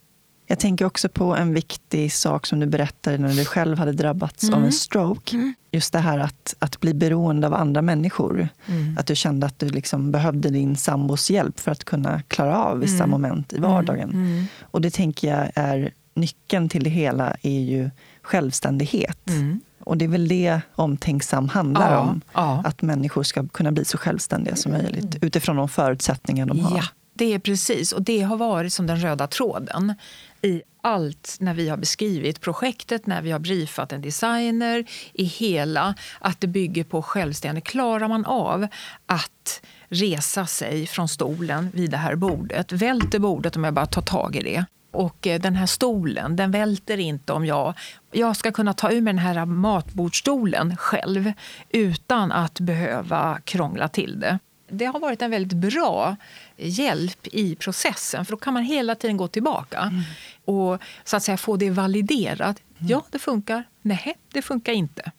Jag 0.48 0.60
tänker 0.60 0.86
också 0.86 1.10
på 1.10 1.36
en 1.36 1.54
viktig 1.54 2.14
sak 2.14 2.46
som 2.46 2.60
du 2.60 2.66
berättade 2.66 3.18
när 3.18 3.34
du 3.34 3.46
själv 3.46 3.78
hade 3.78 3.92
drabbats 3.92 4.44
mm. 4.44 4.56
av 4.56 4.66
en 4.66 4.72
stroke. 4.72 5.36
Mm. 5.36 5.54
Just 5.72 5.94
det 5.94 6.00
här 6.00 6.20
att, 6.20 6.56
att 6.60 6.80
bli 6.80 6.94
beroende 6.94 7.48
av 7.48 7.54
andra 7.54 7.82
människor. 7.82 8.48
Mm. 8.66 8.98
Att 8.98 9.06
du 9.06 9.16
kände 9.16 9.46
att 9.46 9.60
du 9.60 9.70
liksom 9.70 10.12
behövde 10.12 10.50
din 10.50 10.76
sambos 10.76 11.32
hjälp 11.32 11.60
för 11.60 11.72
att 11.72 11.84
kunna 11.84 12.22
klara 12.22 12.64
av 12.64 12.80
vissa 12.80 13.04
mm. 13.04 13.10
moment 13.10 13.54
i 13.54 13.60
vardagen. 13.60 14.10
Mm. 14.10 14.46
Och 14.62 14.82
det 14.82 14.90
tänker 14.90 15.28
jag 15.28 15.52
är 15.56 15.92
nyckeln 16.16 16.70
till 16.70 16.84
det 16.84 16.90
hela 16.90 17.36
är 17.42 17.60
ju 17.60 17.90
självständighet. 18.22 19.30
Mm. 19.30 19.62
Och 19.80 19.98
det 19.98 20.06
är 20.06 20.10
väl 20.10 20.28
det 20.28 20.62
Omtänksam 20.76 21.50
handlar 21.50 21.92
ja, 21.92 22.00
om. 22.00 22.22
Ja. 22.34 22.64
Att 22.66 22.82
människor 22.82 23.24
ska 23.24 23.48
kunna 23.48 23.72
bli 23.72 23.86
så 23.86 23.98
självständiga 23.98 24.56
som 24.56 24.72
möjligt 24.72 25.24
utifrån 25.24 25.56
de 25.56 25.70
förutsättningar 25.70 26.46
de 26.46 26.60
har. 26.60 26.78
Ja, 26.78 26.84
det 27.14 27.34
är 27.34 27.40
precis. 27.40 27.92
Och 27.92 28.02
det 28.02 28.22
har 28.22 28.38
varit 28.38 28.74
som 28.74 28.88
den 28.88 29.00
röda 29.00 29.28
tråden 29.28 29.94
i 30.42 30.62
allt 30.82 31.38
när 31.40 31.54
vi 31.54 31.70
har 31.70 31.78
beskrivit 31.78 32.42
projektet, 32.42 33.08
när 33.08 33.22
vi 33.22 33.32
har 33.32 33.40
briefat 33.40 33.92
en 33.92 34.02
designer, 34.02 34.86
i 35.14 35.24
hela, 35.24 35.96
att 36.20 36.42
det 36.42 36.48
bygger 36.48 36.84
på 36.84 37.02
självständighet. 37.02 37.68
Klarar 37.68 38.08
man 38.08 38.26
av 38.26 38.68
att 39.06 39.62
resa 39.90 40.46
sig 40.46 40.88
från 40.88 41.08
stolen 41.08 41.70
vid 41.74 41.92
det 41.92 41.98
här 41.98 42.16
bordet, 42.16 42.72
välter 42.72 43.20
bordet 43.20 43.56
om 43.56 43.64
jag 43.64 43.74
bara 43.74 43.86
tar 43.86 44.02
tag 44.02 44.36
i 44.36 44.44
det, 44.44 44.66
och 44.96 45.28
eh, 45.28 45.40
den 45.42 45.56
här 45.56 45.66
stolen, 45.66 46.36
den 46.36 46.52
välter 46.52 47.00
inte 47.00 47.34
om 47.34 47.46
jag... 47.46 47.74
Jag 48.12 48.38
ska 48.38 48.52
kunna 48.52 48.74
ta 48.74 48.92
ur 48.92 49.02
mig 49.02 49.14
den 49.14 49.20
här 49.20 49.46
matbordsstolen 49.46 50.78
själv 50.78 51.34
utan 51.70 52.32
att 52.32 52.60
behöva 52.60 53.40
krångla 53.44 53.88
till 53.88 54.20
det. 54.20 54.40
Det 54.70 54.86
har 54.86 55.00
varit 55.00 55.22
en 55.22 55.32
väldigt 55.32 55.58
bra 55.58 56.16
hjälp 56.58 57.28
i 57.28 57.56
processen 57.56 58.26
för 58.26 58.32
då 58.32 58.38
kan 58.38 58.54
man 58.54 58.64
hela 58.64 58.96
tiden 58.96 59.18
gå 59.18 59.28
tillbaka 59.28 59.80
mm. 59.80 60.02
och 60.46 60.82
så 61.04 61.18
att 61.18 61.24
säga 61.24 61.38
få 61.38 61.58
det 61.58 61.70
validerat. 61.70 62.62
Mm. 62.78 62.92
Ja, 62.92 63.06
det 63.12 63.20
funkar. 63.20 63.64
Nej, 63.82 64.16
det 64.34 64.42
funkar 64.42 64.74
inte. 64.74 65.12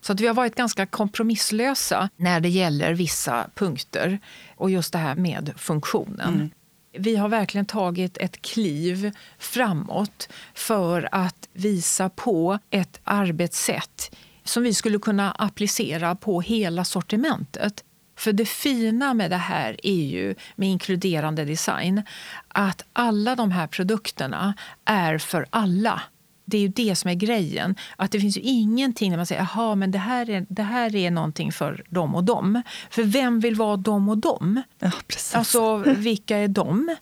Så 0.00 0.12
att 0.12 0.20
vi 0.20 0.26
har 0.26 0.34
varit 0.34 0.54
ganska 0.54 0.86
kompromisslösa 0.86 2.10
när 2.16 2.40
det 2.40 2.48
gäller 2.48 2.94
vissa 2.94 3.46
punkter 3.54 4.18
och 4.56 4.70
just 4.70 4.92
det 4.92 4.98
här 4.98 5.14
med 5.14 5.52
funktionen. 5.56 6.34
Mm 6.34 6.50
vi 6.92 7.16
har 7.16 7.28
verkligen 7.28 7.66
tagit 7.66 8.18
ett 8.18 8.42
kliv 8.42 9.12
framåt 9.38 10.28
för 10.54 11.08
att 11.12 11.48
visa 11.52 12.08
på 12.08 12.58
ett 12.70 13.00
arbetssätt 13.04 14.16
som 14.44 14.62
vi 14.62 14.74
skulle 14.74 14.98
kunna 14.98 15.32
applicera 15.32 16.14
på 16.14 16.40
hela 16.40 16.84
sortimentet. 16.84 17.84
För 18.16 18.32
det 18.32 18.48
fina 18.48 19.14
med 19.14 19.30
det 19.30 19.36
här 19.36 19.86
är 19.86 20.04
ju 20.04 20.34
med 20.56 20.68
inkluderande 20.68 21.44
design 21.44 22.02
att 22.48 22.84
alla 22.92 23.36
de 23.36 23.50
här 23.50 23.66
produkterna 23.66 24.54
är 24.84 25.18
för 25.18 25.46
alla 25.50 26.02
det 26.48 26.56
är 26.56 26.60
ju 26.60 26.68
det 26.68 26.94
som 26.94 27.10
är 27.10 27.14
grejen. 27.14 27.74
Att 27.96 28.12
det 28.12 28.20
finns 28.20 28.36
ju 28.36 28.40
ingenting 28.40 29.10
där 29.10 29.16
man 29.16 29.26
säger 29.26 29.40
aha, 29.40 29.74
men 29.74 29.90
det 29.90 29.98
här, 29.98 30.30
är, 30.30 30.46
det 30.48 30.62
här 30.62 30.96
är 30.96 31.10
någonting 31.10 31.52
för 31.52 31.84
dem 31.88 32.14
och 32.14 32.24
dem. 32.24 32.62
För 32.90 33.02
vem 33.02 33.40
vill 33.40 33.54
vara 33.54 33.76
dem 33.76 34.08
och 34.08 34.18
dem? 34.18 34.62
Ja, 34.78 34.90
precis. 35.06 35.34
Alltså, 35.34 35.76
vilka 35.76 36.36
är 36.36 36.48
de? 36.48 36.96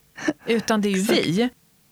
Utan 0.46 0.80
det 0.80 0.88
är 0.88 0.96
ju 0.96 1.02
vi. 1.02 1.48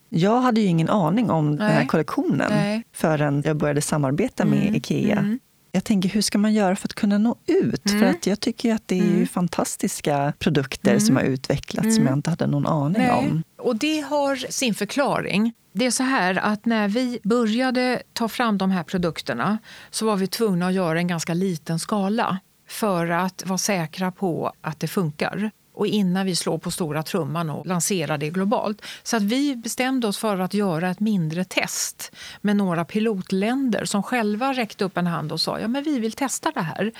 Jag 0.08 0.40
hade 0.40 0.60
ju 0.60 0.66
ingen 0.66 0.88
aning 0.88 1.30
om 1.30 1.50
Nej. 1.50 1.58
den 1.58 1.68
här 1.68 1.86
kollektionen 1.86 2.50
Nej. 2.50 2.82
förrän 2.92 3.42
jag 3.46 3.56
började 3.56 3.80
samarbeta 3.80 4.44
med 4.44 4.62
mm. 4.62 4.74
Ikea. 4.74 5.18
Mm. 5.18 5.38
Jag 5.72 5.84
tänker, 5.84 6.08
hur 6.08 6.20
ska 6.20 6.38
man 6.38 6.54
göra 6.54 6.76
för 6.76 6.88
att 6.88 6.94
kunna 6.94 7.18
nå 7.18 7.36
ut? 7.46 7.90
Mm. 7.90 8.00
För 8.00 8.06
att 8.06 8.26
jag 8.26 8.40
tycker 8.40 8.74
att 8.74 8.88
det 8.88 8.98
är 8.98 9.02
mm. 9.02 9.26
fantastiska 9.26 10.32
produkter 10.38 10.90
mm. 10.90 11.00
som 11.00 11.16
har 11.16 11.22
utvecklats 11.22 11.88
som 11.88 12.02
mm. 12.02 12.06
jag 12.06 12.18
inte 12.18 12.30
hade 12.30 12.46
någon 12.46 12.66
aning 12.66 13.02
Nej. 13.02 13.10
om. 13.10 13.42
Och 13.64 13.76
det 13.76 14.00
har 14.00 14.36
sin 14.36 14.74
förklaring. 14.74 15.52
Det 15.72 15.86
är 15.86 15.90
så 15.90 16.02
här 16.02 16.34
att 16.34 16.66
när 16.66 16.88
vi 16.88 17.18
började 17.22 18.02
ta 18.12 18.28
fram 18.28 18.58
de 18.58 18.70
här 18.70 18.82
produkterna 18.82 19.58
så 19.90 20.06
var 20.06 20.16
vi 20.16 20.26
tvungna 20.26 20.66
att 20.66 20.74
göra 20.74 20.98
en 20.98 21.06
ganska 21.06 21.34
liten 21.34 21.78
skala 21.78 22.38
för 22.68 23.10
att 23.10 23.46
vara 23.46 23.58
säkra 23.58 24.12
på 24.12 24.52
att 24.60 24.80
det 24.80 24.88
funkar 24.88 25.50
och 25.74 25.86
innan 25.86 26.26
vi 26.26 26.36
slår 26.36 26.58
på 26.58 26.70
stora 26.70 27.02
trumman 27.02 27.50
och 27.50 27.66
lanserar 27.66 28.18
det 28.18 28.30
globalt. 28.30 28.82
Så 29.02 29.16
att 29.16 29.22
vi 29.22 29.56
bestämde 29.56 30.06
oss 30.06 30.18
för 30.18 30.38
att 30.38 30.54
göra 30.54 30.90
ett 30.90 31.00
mindre 31.00 31.44
test 31.44 32.12
med 32.40 32.56
några 32.56 32.84
pilotländer 32.84 33.84
som 33.84 34.02
själva 34.02 34.52
räckte 34.52 34.84
upp 34.84 34.96
en 34.96 35.06
hand 35.06 35.32
och 35.32 35.40
sa 35.40 35.60
ja 35.60 35.68
men 35.68 35.84
vi 35.84 35.98
vill 35.98 36.12
testa 36.12 36.50
det 36.50 36.60
här. 36.60 36.92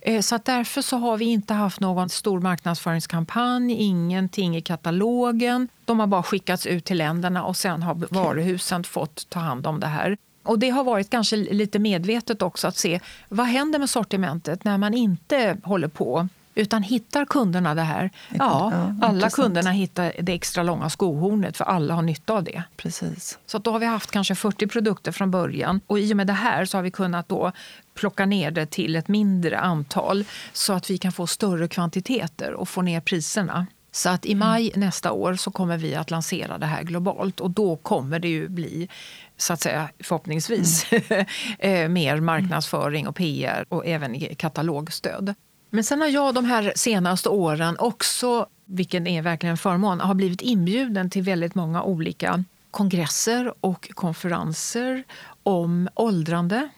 Eh, 0.00 0.20
så 0.20 0.34
att 0.34 0.44
därför 0.44 0.82
så 0.82 0.96
har 0.96 1.16
vi 1.16 1.24
inte 1.24 1.54
haft 1.54 1.80
någon 1.80 2.08
stor 2.08 2.40
marknadsföringskampanj, 2.40 3.72
ingenting 3.72 4.56
i 4.56 4.62
katalogen. 4.62 5.68
De 5.84 6.00
har 6.00 6.06
bara 6.06 6.22
skickats 6.22 6.66
ut 6.66 6.84
till 6.84 6.98
länderna 6.98 7.44
och 7.44 7.56
sen 7.56 7.82
har 7.82 8.06
varuhusen 8.10 8.84
fått 8.84 9.30
ta 9.30 9.40
hand 9.40 9.66
om 9.66 9.80
det 9.80 9.86
här. 9.86 10.16
Och 10.42 10.58
Det 10.58 10.70
har 10.70 10.84
varit 10.84 11.10
kanske 11.10 11.36
lite 11.36 11.78
medvetet 11.78 12.42
också 12.42 12.68
att 12.68 12.76
se 12.76 13.00
vad 13.28 13.46
händer 13.46 13.78
med 13.78 13.90
sortimentet 13.90 14.64
när 14.64 14.78
man 14.78 14.94
inte 14.94 15.56
håller 15.62 15.88
på 15.88 16.28
utan 16.58 16.82
hittar 16.82 17.24
kunderna 17.24 17.74
det 17.74 17.82
här, 17.82 18.10
ja, 18.28 18.72
ja 18.72 19.06
alla 19.06 19.30
kunderna 19.30 19.70
hittar 19.70 20.12
det 20.20 20.32
extra 20.32 20.62
långa 20.62 20.90
skohornet 20.90 21.56
för 21.56 21.64
alla 21.64 21.94
har 21.94 22.02
nytta 22.02 22.32
av 22.32 22.44
det. 22.44 22.62
Precis. 22.76 23.38
Så 23.46 23.58
då 23.58 23.70
har 23.72 23.78
vi 23.78 23.86
haft 23.86 24.10
kanske 24.10 24.34
40 24.34 24.66
produkter 24.66 25.12
från 25.12 25.30
början 25.30 25.80
och 25.86 25.98
i 25.98 26.12
och 26.12 26.16
med 26.16 26.26
det 26.26 26.32
här 26.32 26.64
så 26.64 26.78
har 26.78 26.82
vi 26.82 26.90
kunnat 26.90 27.28
då 27.28 27.52
plocka 27.94 28.26
ner 28.26 28.50
det 28.50 28.66
till 28.66 28.96
ett 28.96 29.08
mindre 29.08 29.58
antal 29.58 30.24
så 30.52 30.72
att 30.72 30.90
vi 30.90 30.98
kan 30.98 31.12
få 31.12 31.26
större 31.26 31.68
kvantiteter 31.68 32.52
och 32.52 32.68
få 32.68 32.82
ner 32.82 33.00
priserna. 33.00 33.66
Så 33.92 34.08
att 34.08 34.26
i 34.26 34.34
maj 34.34 34.68
mm. 34.68 34.80
nästa 34.80 35.12
år 35.12 35.34
så 35.34 35.50
kommer 35.50 35.76
vi 35.76 35.94
att 35.94 36.10
lansera 36.10 36.58
det 36.58 36.66
här 36.66 36.82
globalt 36.82 37.40
och 37.40 37.50
då 37.50 37.76
kommer 37.76 38.18
det 38.18 38.28
ju 38.28 38.48
bli 38.48 38.88
så 39.36 39.52
att 39.52 39.60
säga, 39.60 39.88
förhoppningsvis 39.98 40.92
mm. 40.92 41.26
Eh, 41.58 41.88
mer 41.88 42.20
marknadsföring 42.20 43.08
och 43.08 43.16
PR 43.16 43.64
och 43.68 43.86
även 43.86 44.34
katalogstöd. 44.36 45.34
Men 45.70 45.84
sen 45.84 46.00
har 46.00 46.08
jag 46.08 46.34
de 46.34 46.44
här 46.44 46.72
senaste 46.76 47.28
åren 47.28 47.76
också, 47.78 48.46
vilken 48.64 49.06
är 49.06 49.22
verkligen 49.22 49.50
en 49.50 49.58
förmån, 49.58 50.00
har 50.00 50.14
blivit 50.14 50.40
inbjuden 50.40 51.10
till 51.10 51.22
väldigt 51.22 51.54
många 51.54 51.82
olika 51.82 52.44
kongresser 52.70 53.54
och 53.60 53.90
konferenser 53.94 55.04
om 55.42 55.88
åldrande, 55.94 56.68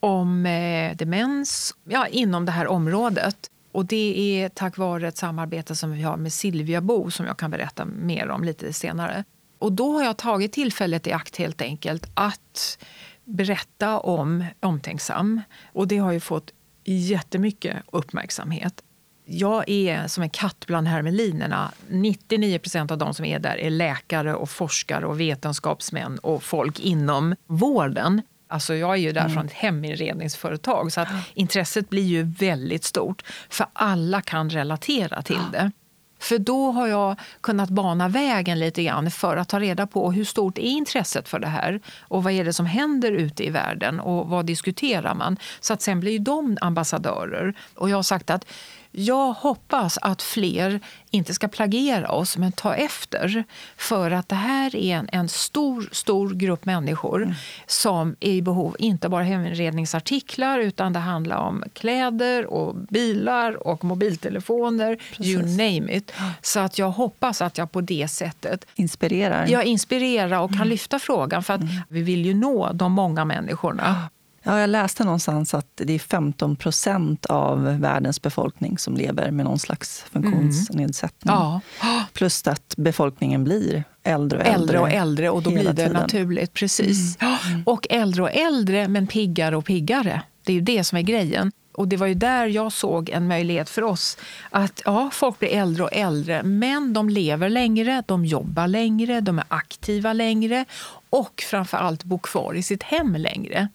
om 0.00 0.46
eh, 0.46 0.96
demens, 0.96 1.74
ja, 1.84 2.06
inom 2.06 2.44
det 2.44 2.52
här 2.52 2.66
området. 2.66 3.50
Och 3.72 3.86
det 3.86 4.42
är 4.42 4.48
tack 4.48 4.76
vare 4.76 5.08
ett 5.08 5.16
samarbete 5.16 5.76
som 5.76 5.92
vi 5.92 6.02
har 6.02 6.16
med 6.16 6.32
Silvia 6.32 6.80
Bo 6.80 7.10
som 7.10 7.26
jag 7.26 7.36
kan 7.36 7.50
berätta 7.50 7.84
mer 7.84 8.28
om 8.28 8.44
lite 8.44 8.72
senare. 8.72 9.24
Och 9.58 9.72
då 9.72 9.92
har 9.92 10.04
jag 10.04 10.16
tagit 10.16 10.52
tillfället 10.52 11.06
i 11.06 11.12
akt 11.12 11.36
helt 11.36 11.62
enkelt 11.62 12.10
att 12.14 12.78
berätta 13.24 13.98
om 13.98 14.44
Omtänksam. 14.60 15.40
Och 15.72 15.88
det 15.88 15.98
har 15.98 16.12
ju 16.12 16.20
fått 16.20 16.52
jättemycket 16.84 17.76
uppmärksamhet. 17.92 18.82
Jag 19.26 19.68
är 19.68 20.06
som 20.08 20.22
en 20.22 20.30
katt 20.30 20.64
bland 20.66 20.88
hermelinerna. 20.88 21.72
99% 21.88 22.92
av 22.92 22.98
de 22.98 23.14
som 23.14 23.24
är 23.24 23.38
där 23.38 23.56
är 23.56 23.70
läkare, 23.70 24.34
och 24.34 24.50
forskare 24.50 25.06
och 25.06 25.20
vetenskapsmän 25.20 26.18
och 26.18 26.42
folk 26.42 26.80
inom 26.80 27.36
vården. 27.46 28.22
Alltså 28.48 28.74
jag 28.74 28.92
är 28.92 28.96
ju 28.96 29.12
där 29.12 29.20
mm. 29.20 29.32
från 29.32 29.46
ett 29.46 29.52
heminredningsföretag 29.52 30.92
så 30.92 31.00
att 31.00 31.08
intresset 31.34 31.90
blir 31.90 32.02
ju 32.02 32.22
väldigt 32.22 32.84
stort. 32.84 33.22
För 33.48 33.66
alla 33.72 34.20
kan 34.20 34.50
relatera 34.50 35.22
till 35.22 35.40
det. 35.52 35.70
För 36.18 36.38
då 36.38 36.70
har 36.70 36.86
jag 36.86 37.16
kunnat 37.40 37.70
bana 37.70 38.08
vägen 38.08 38.58
lite 38.58 38.82
grann 38.82 39.10
för 39.10 39.36
att 39.36 39.48
ta 39.48 39.60
reda 39.60 39.86
på 39.86 40.12
hur 40.12 40.24
stort 40.24 40.58
är 40.58 40.62
intresset 40.62 41.28
för 41.28 41.38
det 41.38 41.46
här 41.46 41.80
och 42.00 42.22
vad 42.22 42.32
är 42.32 42.44
det 42.44 42.52
som 42.52 42.66
händer 42.66 43.12
ute 43.12 43.44
i 43.44 43.50
världen 43.50 44.00
och 44.00 44.28
vad 44.28 44.46
diskuterar 44.46 45.14
man? 45.14 45.36
Så 45.60 45.72
att 45.72 45.82
sen 45.82 46.00
blir 46.00 46.18
de 46.18 46.58
ambassadörer. 46.60 47.54
Och 47.74 47.90
jag 47.90 47.96
har 47.96 48.02
sagt 48.02 48.30
att 48.30 48.46
jag 48.96 49.32
hoppas 49.32 49.98
att 50.02 50.22
fler 50.22 50.80
inte 51.10 51.34
ska 51.34 51.48
plagiera 51.48 52.10
oss, 52.10 52.36
men 52.36 52.52
ta 52.52 52.74
efter. 52.74 53.44
För 53.76 54.10
att 54.10 54.28
det 54.28 54.34
här 54.34 54.76
är 54.76 54.96
en, 54.96 55.08
en 55.12 55.28
stor, 55.28 55.88
stor 55.92 56.34
grupp 56.34 56.64
människor 56.64 57.22
mm. 57.22 57.34
som 57.66 58.16
är 58.20 58.30
i 58.30 58.42
behov, 58.42 58.76
inte 58.78 59.08
bara 59.08 59.22
hemredningsartiklar, 59.22 60.58
utan 60.58 60.92
det 60.92 60.98
handlar 60.98 61.36
om 61.36 61.64
kläder 61.72 62.46
och 62.46 62.74
bilar 62.74 63.66
och 63.66 63.84
mobiltelefoner, 63.84 64.96
Precis. 64.96 65.26
you 65.26 65.42
name 65.42 65.96
it. 65.96 66.12
Så 66.42 66.60
att 66.60 66.78
jag 66.78 66.90
hoppas 66.90 67.42
att 67.42 67.58
jag 67.58 67.72
på 67.72 67.80
det 67.80 68.08
sättet 68.08 68.64
inspirerar, 68.74 69.46
jag 69.46 69.64
inspirerar 69.64 70.40
och 70.40 70.50
kan 70.50 70.56
mm. 70.56 70.68
lyfta 70.68 70.98
frågan. 70.98 71.42
För 71.42 71.54
att 71.54 71.60
mm. 71.60 71.74
vi 71.88 72.02
vill 72.02 72.26
ju 72.26 72.34
nå 72.34 72.72
de 72.72 72.92
många 72.92 73.24
människorna. 73.24 74.08
Ja, 74.46 74.60
jag 74.60 74.70
läste 74.70 75.04
någonstans 75.04 75.54
att 75.54 75.70
det 75.74 75.92
är 75.92 75.98
15 75.98 76.56
procent 76.56 77.26
av 77.26 77.64
världens 77.80 78.22
befolkning 78.22 78.78
som 78.78 78.96
lever 78.96 79.30
med 79.30 79.44
någon 79.44 79.58
slags 79.58 80.04
funktionsnedsättning. 80.12 81.34
Mm. 81.34 81.60
Ja. 81.82 82.04
Plus 82.12 82.46
att 82.46 82.74
befolkningen 82.76 83.44
blir 83.44 83.84
äldre 84.02 84.38
och 84.38 84.46
äldre. 84.46 84.54
Äldre 84.54 84.78
och 84.78 84.90
äldre 84.90 85.30
och 85.30 85.42
då 85.42 85.50
blir 85.50 85.64
det 85.64 85.74
tiden. 85.74 85.92
naturligt. 85.92 86.52
Precis. 86.52 87.16
Mm. 87.20 87.62
Och 87.66 87.86
äldre 87.90 88.22
och 88.22 88.32
äldre, 88.32 88.88
men 88.88 89.06
piggare 89.06 89.56
och 89.56 89.64
piggare. 89.64 90.22
Det 90.44 90.52
är 90.52 90.54
ju 90.54 90.60
det 90.60 90.84
som 90.84 90.98
är 90.98 91.02
grejen. 91.02 91.52
Och 91.76 91.88
det 91.88 91.96
var 91.96 92.06
ju 92.06 92.14
där 92.14 92.46
jag 92.46 92.72
såg 92.72 93.10
en 93.10 93.28
möjlighet 93.28 93.70
för 93.70 93.82
oss. 93.82 94.18
Att 94.50 94.82
ja, 94.84 95.10
folk 95.12 95.38
blir 95.38 95.48
äldre 95.48 95.82
och 95.82 95.92
äldre, 95.92 96.42
men 96.42 96.92
de 96.92 97.08
lever 97.08 97.48
längre, 97.48 98.02
de 98.06 98.24
jobbar 98.24 98.68
längre, 98.68 99.20
de 99.20 99.38
är 99.38 99.44
aktiva 99.48 100.12
längre 100.12 100.64
och 101.14 101.44
framför 101.46 101.76
allt 101.76 102.04
bo 102.04 102.18
kvar 102.18 102.54
i 102.54 102.62
sitt 102.62 102.82
hem 102.82 103.16
längre. 103.16 103.68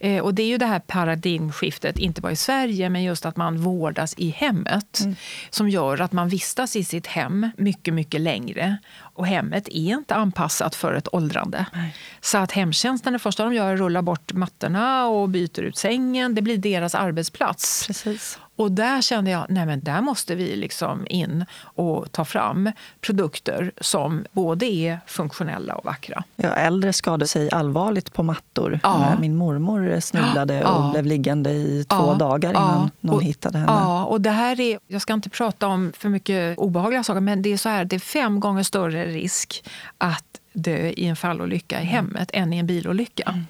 Eh, 0.00 0.22
och 0.22 0.34
det 0.34 0.42
är 0.42 0.46
ju 0.46 0.58
det 0.58 0.66
här 0.66 0.78
paradigmskiftet, 0.78 1.98
inte 1.98 2.20
bara 2.20 2.32
i 2.32 2.36
Sverige, 2.36 2.90
men 2.90 3.02
just 3.02 3.26
att 3.26 3.36
man 3.36 3.58
vårdas 3.58 4.14
i 4.16 4.30
hemmet 4.30 5.00
mm. 5.00 5.16
som 5.50 5.68
gör 5.68 6.00
att 6.00 6.12
man 6.12 6.28
vistas 6.28 6.76
i 6.76 6.84
sitt 6.84 7.06
hem 7.06 7.50
mycket, 7.56 7.94
mycket 7.94 8.20
längre. 8.20 8.76
Och 9.00 9.26
hemmet 9.26 9.68
är 9.68 9.92
inte 9.92 10.14
anpassat 10.14 10.74
för 10.74 10.94
ett 10.94 11.14
åldrande. 11.14 11.66
Nej. 11.72 11.96
Så 12.20 12.38
att 12.38 12.52
hemtjänsten, 12.52 13.12
det 13.12 13.18
första 13.18 13.44
de 13.44 13.54
gör 13.54 13.68
är 13.70 13.74
att 13.74 13.80
rulla 13.80 14.02
bort 14.02 14.32
mattorna 14.32 15.06
och 15.06 15.28
byter 15.28 15.60
ut 15.60 15.76
sängen. 15.76 16.34
Det 16.34 16.42
blir 16.42 16.58
deras 16.58 16.94
arbetsplats. 16.94 17.86
Precis. 17.86 18.38
Och 18.60 18.72
där 18.72 19.02
kände 19.02 19.30
jag 19.30 19.46
nej 19.48 19.66
men 19.66 19.80
där 19.80 20.00
måste 20.00 20.34
vi 20.34 20.56
liksom 20.56 21.06
in 21.10 21.44
och 21.62 22.12
ta 22.12 22.24
fram 22.24 22.72
produkter 23.00 23.72
som 23.80 24.24
både 24.32 24.66
är 24.66 25.00
funktionella 25.06 25.74
och 25.74 25.84
vackra. 25.84 26.24
Ja, 26.36 26.48
äldre 26.48 26.92
skadade 26.92 27.26
sig 27.26 27.50
allvarligt 27.50 28.12
på 28.12 28.22
mattor. 28.22 28.80
Ja. 28.82 29.16
Min 29.20 29.36
mormor 29.36 30.00
snubblade 30.00 30.54
ja. 30.54 30.68
och 30.68 30.90
blev 30.90 31.06
liggande 31.06 31.50
i 31.50 31.84
två 31.88 31.96
ja. 31.96 32.14
dagar 32.14 32.50
innan 32.50 32.90
någon 33.00 33.16
och, 33.16 33.22
hittade 33.22 33.58
henne. 33.58 33.72
Ja, 33.72 34.04
och 34.04 34.20
det 34.20 34.30
här 34.30 34.60
är, 34.60 34.78
jag 34.86 35.02
ska 35.02 35.12
inte 35.12 35.30
prata 35.30 35.66
om 35.66 35.92
för 35.96 36.08
mycket 36.08 36.58
obehagliga 36.58 37.04
saker, 37.04 37.20
men 37.20 37.42
det 37.42 37.52
är 37.52 37.56
så 37.56 37.68
här, 37.68 37.84
det 37.84 37.96
är 37.96 38.00
fem 38.00 38.40
gånger 38.40 38.62
större 38.62 39.06
risk 39.06 39.64
att 39.98 40.39
dö 40.52 40.88
i 40.88 41.06
en 41.06 41.16
fallolycka 41.16 41.76
i 41.76 41.82
mm. 41.82 41.94
hemmet 41.94 42.30
än 42.32 42.52
i 42.52 42.58
en 42.58 42.66
bilolycka. 42.66 43.24
Mm. 43.28 43.46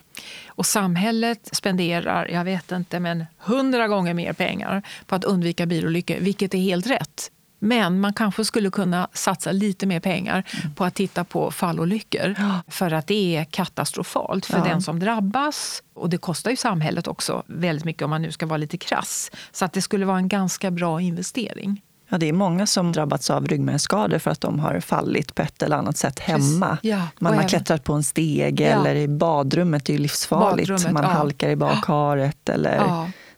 Och 0.47 0.67
samhället 0.67 1.49
spenderar, 1.53 2.29
jag 2.29 2.45
vet 2.45 2.73
inte, 2.73 3.01
men 3.01 3.27
hundra 3.39 3.89
gånger 3.89 4.15
mer 4.15 4.33
pengar 4.33 4.83
på 5.07 5.15
att 5.15 5.25
undvika 5.25 5.67
bilolyckor, 5.67 6.17
vilket 6.21 6.55
är 6.55 6.59
helt 6.59 6.87
rätt. 6.87 7.31
Men 7.63 8.01
man 8.01 8.13
kanske 8.13 8.45
skulle 8.45 8.71
kunna 8.71 9.09
satsa 9.13 9.53
lite 9.53 9.87
mer 9.87 10.01
pengar 10.01 10.45
mm. 10.63 10.75
på 10.75 10.85
att 10.85 10.95
titta 10.95 11.25
på 11.25 11.51
fallolyckor. 11.51 12.35
Ja. 12.39 12.63
För 12.69 12.91
att 12.91 13.07
det 13.07 13.37
är 13.37 13.45
katastrofalt 13.45 14.47
för 14.47 14.59
ja. 14.59 14.65
den 14.65 14.83
som 14.83 14.99
drabbas. 14.99 15.83
Och 15.95 16.11
det 16.11 16.19
kostar 16.19 16.51
ju 16.51 16.57
samhället 16.57 17.09
också 17.09 17.43
väldigt 17.47 17.85
mycket 17.85 18.03
om 18.03 18.11
man 18.11 18.23
nu 18.23 18.33
ska 18.33 18.47
vara 18.47 18.57
lite 18.57 18.79
krass. 18.79 19.31
Så 19.53 19.65
att 19.65 19.73
det 19.73 19.83
skulle 19.83 20.07
vara 20.07 20.19
en 20.19 20.29
ganska 20.29 20.71
bra 20.71 21.01
investering. 21.01 21.83
Ja, 22.13 22.19
det 22.19 22.29
är 22.29 22.33
många 22.33 22.67
som 22.67 22.93
drabbats 22.93 23.31
av 23.31 23.47
ryggmärgsskador 23.47 24.19
för 24.19 24.31
att 24.31 24.41
de 24.41 24.59
har 24.59 24.81
fallit 24.81 25.35
på 25.35 25.43
ett 25.43 25.63
eller 25.63 25.77
annat 25.77 25.97
sätt 25.97 26.19
hemma. 26.19 26.79
Ja, 26.83 27.03
man 27.19 27.33
har 27.33 27.39
även... 27.39 27.49
klättrat 27.49 27.85
på 27.85 27.93
en 27.93 28.03
stege 28.03 28.71
ja. 28.71 28.81
eller 28.81 28.95
i 28.95 29.09
badrummet, 29.09 29.85
det 29.85 29.95
är 29.95 29.99
livsfarligt. 29.99 30.69
Badrummet, 30.69 30.93
man 30.93 31.03
ja. 31.03 31.11
halkar 31.11 31.49
i 31.49 31.57
badkaret 31.57 32.49
eller 32.49 32.83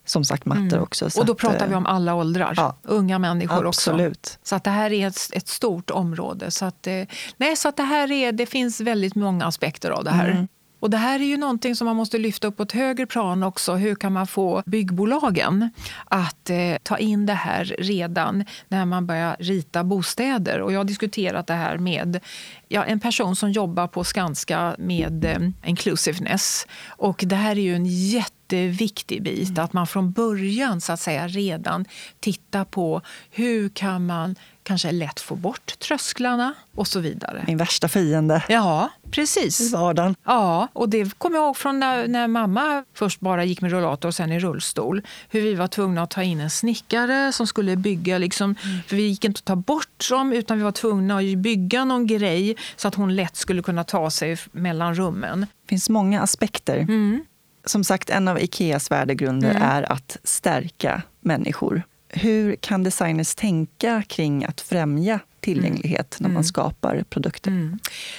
som 0.05 0.25
sagt 0.25 0.45
mattor 0.45 0.63
mm. 0.63 0.83
också. 0.83 1.05
och 1.05 1.27
då 1.27 1.33
att, 1.33 1.39
pratar 1.39 1.69
vi 1.69 1.75
om 1.75 1.87
alla 1.87 2.15
åldrar, 2.15 2.75
unga 2.83 3.19
människor 3.19 3.69
absolut. 3.69 4.19
också. 4.19 4.39
Så 4.43 4.57
att 4.57 4.65
det 4.65 4.71
här 4.71 4.93
är 4.93 5.09
ett, 5.09 5.31
ett 5.33 5.49
stort 5.49 5.91
område. 5.91 6.51
Så 6.51 6.65
att, 6.65 6.87
eh, 6.87 7.03
nej, 7.37 7.57
så 7.57 7.69
att 7.69 7.77
det, 7.77 7.83
här 7.83 8.13
är, 8.13 8.33
det 8.33 8.47
finns 8.47 8.81
väldigt 8.81 9.15
många 9.15 9.45
aspekter 9.45 9.91
av 9.91 10.05
det 10.05 10.11
här. 10.11 10.29
Mm. 10.29 10.49
Och 10.83 10.91
det 10.91 10.97
här 10.97 11.21
är 11.21 11.25
ju 11.25 11.37
någonting 11.37 11.77
som 11.77 11.85
man 11.85 11.97
måste 11.97 12.19
lyfta 12.19 12.49
upp 12.49 12.57
på 12.57 12.63
ett 12.63 12.73
högre 12.73 13.07
plan 13.07 13.43
också. 13.43 13.75
Hur 13.75 13.95
kan 13.95 14.13
man 14.13 14.27
få 14.27 14.63
byggbolagen 14.67 15.71
att 16.05 16.51
eh, 16.51 16.77
ta 16.83 16.99
in 16.99 17.27
det 17.27 17.35
här 17.35 17.65
redan 17.79 18.45
när 18.69 18.85
man 18.85 19.07
börjar 19.07 19.37
rita 19.39 19.85
bostäder? 19.85 20.61
Och 20.61 20.73
jag 20.73 20.81
har 20.81 20.85
diskuterat 20.85 21.47
det 21.47 21.55
här 21.55 21.79
med 21.79 22.21
ja, 22.69 22.85
en 22.85 23.01
person 23.01 23.37
som 23.37 23.53
jobbar 23.53 23.87
på 23.87 24.05
Skanska 24.05 24.77
med 24.79 25.25
eh, 25.25 25.69
inclusiveness. 25.71 26.67
Och 26.89 27.25
det 27.27 27.37
här 27.37 27.51
är 27.59 27.63
ju 27.63 27.75
en 27.75 27.87
jätteviktig 27.87 29.23
bit, 29.23 29.49
mm. 29.49 29.65
att 29.65 29.73
man 29.73 29.87
från 29.87 30.13
början 30.13 30.81
så 30.81 30.93
att 30.93 31.01
säga 31.01 31.29
redan 31.29 31.85
tittar 32.21 32.65
på 32.65 33.01
hur 33.31 33.69
kan 33.69 34.07
man 34.07 34.37
kanske 34.63 34.93
lätt 34.93 35.21
få 35.21 35.37
bort 35.37 35.79
trösklarna 35.79 36.55
och 36.75 36.87
så 36.87 37.01
vidare. 37.01 37.45
Min 37.47 37.57
värsta 37.57 37.89
fiende. 37.89 38.45
Ja, 38.49 38.91
precis. 39.11 39.61
I 39.61 39.73
vardagen. 39.73 40.15
Ja, 40.25 40.69
och 40.73 40.89
det 40.89 41.19
kommer 41.19 41.37
jag 41.37 41.45
ihåg 41.45 41.57
från 41.57 41.81
när, 41.81 42.09
när 42.09 42.29
mamma 42.29 42.85
först 42.95 43.21
bara 43.21 43.45
gick 43.45 43.61
med 43.61 43.71
rullator 43.71 44.09
och 44.09 44.15
sen 44.15 44.33
i 44.33 44.41
rullstol. 44.41 45.03
Hur 45.29 45.41
vi 45.41 45.55
var 45.55 45.67
tvungna 45.67 46.03
att 46.03 46.11
ta 46.11 46.23
in 46.23 46.41
en 46.41 46.51
snickare 46.51 47.33
som 47.33 47.47
skulle 47.47 47.77
bygga, 47.77 48.19
liksom, 48.19 48.55
mm. 48.65 48.79
för 48.87 48.97
vi 48.97 49.03
gick 49.03 49.25
inte 49.25 49.39
att 49.39 49.45
ta 49.45 49.57
bort 49.57 50.09
dem 50.11 50.33
utan 50.33 50.59
vi 50.59 50.65
var 50.65 50.73
tvungna 50.73 51.19
att 51.19 51.39
bygga 51.39 51.85
någon 51.85 52.07
grej 52.07 52.57
så 52.77 52.89
att 52.89 52.95
hon 52.95 53.17
lätt 53.17 53.37
skulle 53.37 53.63
kunna 53.63 53.85
ta 53.85 54.11
sig 54.11 54.37
mellan 54.53 54.95
rummen. 54.95 55.41
Det 55.41 55.69
finns 55.69 55.89
många 55.89 56.23
aspekter. 56.23 56.77
Mm. 56.77 57.25
Som 57.65 57.85
sagt, 57.85 58.11
en 58.11 58.29
av 58.29 58.41
Ikeas 58.41 58.91
värdegrunder 58.91 59.51
mm. 59.51 59.63
är 59.63 59.93
att 59.93 60.17
stärka 60.25 61.03
människor. 61.21 61.83
Hur 62.13 62.57
kan 62.57 62.83
designers 62.83 63.35
tänka 63.35 64.03
kring 64.03 64.45
att 64.45 64.61
främja 64.61 65.21
tillgänglighet 65.41 66.21
mm. 66.21 66.23
när 66.23 66.29
man 66.29 66.37
mm. 66.37 66.45
skapar 66.45 67.05
produkter? 67.11 67.51
Mm. 67.51 67.79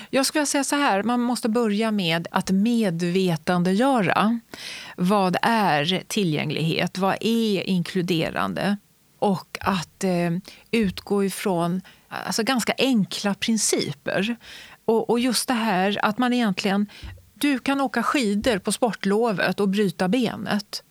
Jag 0.10 0.26
skulle 0.26 0.46
säga 0.46 0.64
så 0.64 0.76
här, 0.76 1.04
man 1.04 1.22
måste 1.22 1.50
börja 1.50 1.92
med 1.92 2.28
att 2.32 2.52
medvetandegöra. 2.52 4.40
Vad 4.98 5.38
är 5.42 6.04
tillgänglighet? 6.08 6.98
Vad 6.98 7.18
är 7.20 7.70
inkluderande? 7.70 8.78
Och 9.20 9.58
att 9.62 10.04
eh, 10.04 10.32
utgå 10.72 11.24
ifrån 11.24 11.82
alltså, 12.08 12.44
ganska 12.44 12.74
enkla 12.78 13.34
principer. 13.34 14.36
Och, 14.86 15.10
och 15.10 15.20
just 15.20 15.48
det 15.48 15.54
här 15.54 16.00
att 16.06 16.18
man 16.18 16.34
egentligen... 16.34 16.88
Du 17.36 17.60
kan 17.60 17.82
åka 17.82 18.04
skidor 18.04 18.58
på 18.58 18.72
sportlovet 18.72 19.60
och 19.60 19.70
bryta 19.70 20.08
benet 20.08 20.84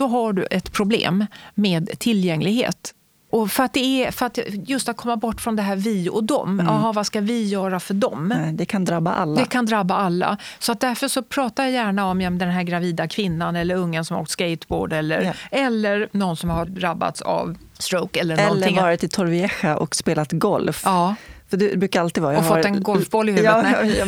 då 0.00 0.06
har 0.06 0.32
du 0.32 0.46
ett 0.50 0.72
problem 0.72 1.26
med 1.54 1.98
tillgänglighet. 1.98 2.94
Och 3.30 3.50
för 3.50 3.62
att, 3.62 3.72
det 3.72 4.04
är, 4.04 4.10
för 4.10 4.26
att 4.26 4.38
just 4.52 4.88
att 4.88 4.96
komma 4.96 5.16
bort 5.16 5.40
från 5.40 5.56
det 5.56 5.62
här 5.62 5.76
vi 5.76 6.08
och 6.08 6.24
dem. 6.24 6.60
Mm. 6.60 6.68
Aha, 6.68 6.92
vad 6.92 7.06
ska 7.06 7.20
vi 7.20 7.44
göra 7.44 7.80
för 7.80 7.94
dem? 7.94 8.32
Nej, 8.36 8.52
det 8.52 8.64
kan 8.64 8.84
drabba 8.84 9.12
alla. 9.12 9.40
Det 9.40 9.46
kan 9.46 9.66
drabba 9.66 9.94
alla. 9.94 10.36
Så 10.58 10.72
att 10.72 10.80
därför 10.80 11.08
så 11.08 11.22
pratar 11.22 11.62
jag 11.62 11.72
gärna 11.72 12.06
om 12.06 12.20
ja, 12.20 12.30
den 12.30 12.50
här 12.50 12.62
gravida 12.62 13.08
kvinnan 13.08 13.56
eller 13.56 13.74
ungen 13.74 14.04
som 14.04 14.14
har 14.14 14.22
åkt 14.22 14.30
skateboard 14.30 14.92
eller, 14.92 15.22
yeah. 15.22 15.36
eller 15.50 16.08
någon 16.12 16.36
som 16.36 16.50
har 16.50 16.66
drabbats 16.66 17.22
av 17.22 17.56
stroke. 17.78 18.20
Eller, 18.20 18.50
eller 18.50 18.82
varit 18.82 19.04
i 19.04 19.08
Torrevieja 19.08 19.76
och 19.76 19.96
spelat 19.96 20.32
golf. 20.32 20.82
Ja. 20.84 21.14
För 21.50 21.56
det 21.56 21.78
brukar 21.78 22.00
alltid 22.00 22.22
vara... 22.22 22.38
och 22.38 22.46
fått 22.46 22.64
en 22.64 22.82
golfboll 22.82 23.28
i 23.28 23.32
huvudet? 23.32 23.66
Ja, 23.98 24.06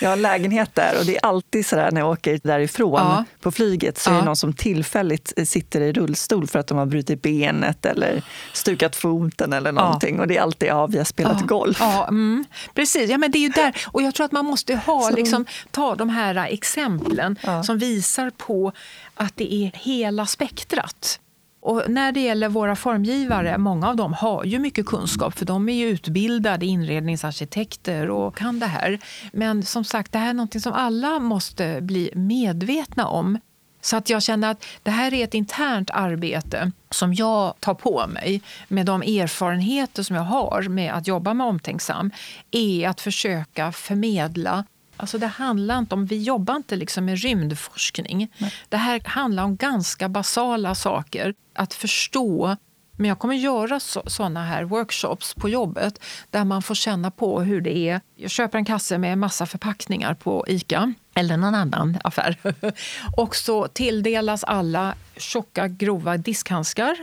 jag, 0.00 0.10
har 0.10 0.16
lägenhet 0.16 0.74
där 0.74 0.98
och 0.98 1.04
det 1.04 1.16
är 1.16 1.26
alltid 1.26 1.66
så 1.66 1.76
där 1.76 1.90
när 1.90 2.00
jag 2.00 2.10
åker 2.10 2.40
därifrån 2.42 3.00
ja. 3.00 3.24
på 3.40 3.50
flyget 3.50 3.98
så 3.98 4.10
är 4.10 4.14
det 4.14 4.24
någon 4.24 4.36
som 4.36 4.52
tillfälligt 4.52 5.32
sitter 5.48 5.80
i 5.80 5.92
rullstol 5.92 6.46
för 6.46 6.58
att 6.58 6.66
de 6.66 6.78
har 6.78 6.86
brutit 6.86 7.22
benet 7.22 7.86
eller 7.86 8.22
stukat 8.52 8.96
foten 8.96 9.52
eller 9.52 9.72
någonting. 9.72 10.20
Och 10.20 10.26
det 10.26 10.36
är 10.36 10.42
alltid, 10.42 10.68
ja, 10.68 10.86
vi 10.86 10.98
har 10.98 11.04
spelat 11.04 11.46
golf. 11.46 11.76
Ja, 11.80 12.08
mm. 12.08 12.44
Precis, 12.74 13.10
ja, 13.10 13.18
men 13.18 13.30
det 13.30 13.38
är 13.38 13.40
ju 13.40 13.48
där. 13.48 13.76
Och 13.86 14.02
jag 14.02 14.14
tror 14.14 14.24
att 14.24 14.32
man 14.32 14.44
måste 14.44 14.76
ha, 14.76 15.10
liksom, 15.10 15.46
ta 15.70 15.94
de 15.94 16.08
här 16.08 16.34
exemplen 16.34 17.38
som 17.64 17.78
visar 17.78 18.30
på 18.30 18.72
att 19.14 19.36
det 19.36 19.54
är 19.54 19.70
hela 19.74 20.26
spektrat. 20.26 21.20
Och 21.66 21.82
när 21.88 22.12
det 22.12 22.20
gäller 22.20 22.48
våra 22.48 22.76
formgivare, 22.76 23.58
många 23.58 23.88
av 23.88 23.96
dem 23.96 24.12
har 24.12 24.44
ju 24.44 24.58
mycket 24.58 24.86
kunskap 24.86 25.38
för 25.38 25.44
de 25.46 25.68
är 25.68 25.72
ju 25.72 25.88
utbildade 25.88 26.66
inredningsarkitekter 26.66 28.10
och 28.10 28.36
kan 28.36 28.58
det 28.58 28.66
här. 28.66 28.98
Men 29.32 29.62
som 29.62 29.84
sagt, 29.84 30.12
det 30.12 30.18
här 30.18 30.30
är 30.30 30.34
något 30.34 30.62
som 30.62 30.72
alla 30.72 31.18
måste 31.18 31.78
bli 31.80 32.10
medvetna 32.14 33.06
om. 33.06 33.38
Så 33.80 33.96
att 33.96 34.10
jag 34.10 34.22
känner 34.22 34.50
att 34.50 34.64
det 34.82 34.90
här 34.90 35.14
är 35.14 35.24
ett 35.24 35.34
internt 35.34 35.90
arbete 35.90 36.72
som 36.90 37.14
jag 37.14 37.54
tar 37.60 37.74
på 37.74 38.06
mig 38.06 38.42
med 38.68 38.86
de 38.86 39.02
erfarenheter 39.02 40.02
som 40.02 40.16
jag 40.16 40.22
har 40.22 40.62
med 40.62 40.92
att 40.92 41.06
jobba 41.06 41.34
med 41.34 41.46
Omtänksam, 41.46 42.10
är 42.50 42.88
att 42.88 43.00
försöka 43.00 43.72
förmedla 43.72 44.64
Alltså 44.96 45.18
det 45.18 45.26
handlar 45.26 45.78
inte 45.78 45.94
om, 45.94 46.06
vi 46.06 46.22
jobbar 46.22 46.56
inte 46.56 46.76
liksom 46.76 47.04
med 47.04 47.18
rymdforskning. 47.18 48.32
Nej. 48.38 48.54
Det 48.68 48.76
här 48.76 49.02
handlar 49.04 49.44
om 49.44 49.56
ganska 49.56 50.08
basala 50.08 50.74
saker. 50.74 51.34
Att 51.54 51.74
förstå 51.74 52.56
Men 52.98 53.08
jag 53.08 53.18
kommer 53.18 53.34
göra 53.34 53.80
såna 53.80 54.44
här 54.44 54.64
workshops 54.64 55.34
på 55.34 55.48
jobbet 55.48 56.00
där 56.30 56.44
man 56.44 56.62
får 56.62 56.74
känna 56.74 57.10
på 57.10 57.40
hur 57.40 57.60
det 57.60 57.76
är. 57.76 58.00
Jag 58.16 58.30
köper 58.30 58.58
en 58.58 58.64
kasse 58.64 58.98
med 58.98 59.18
massa 59.18 59.46
förpackningar 59.46 60.14
på 60.14 60.44
Ica 60.48 60.92
eller 61.14 61.36
någon 61.36 61.54
annan 61.54 61.98
affär. 62.04 62.36
och 63.16 63.36
så 63.36 63.68
tilldelas 63.68 64.44
alla 64.44 64.94
tjocka, 65.16 65.68
grova 65.68 66.16
diskhandskar. 66.16 66.96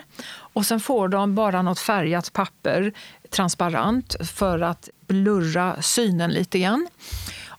Och 0.53 0.65
sen 0.65 0.79
får 0.79 1.07
de 1.07 1.35
bara 1.35 1.61
något 1.61 1.79
färgat 1.79 2.33
papper, 2.33 2.93
transparent, 3.29 4.15
för 4.29 4.61
att 4.61 4.89
blurra 5.07 5.81
synen 5.81 6.31
lite 6.31 6.59
grann. 6.59 6.87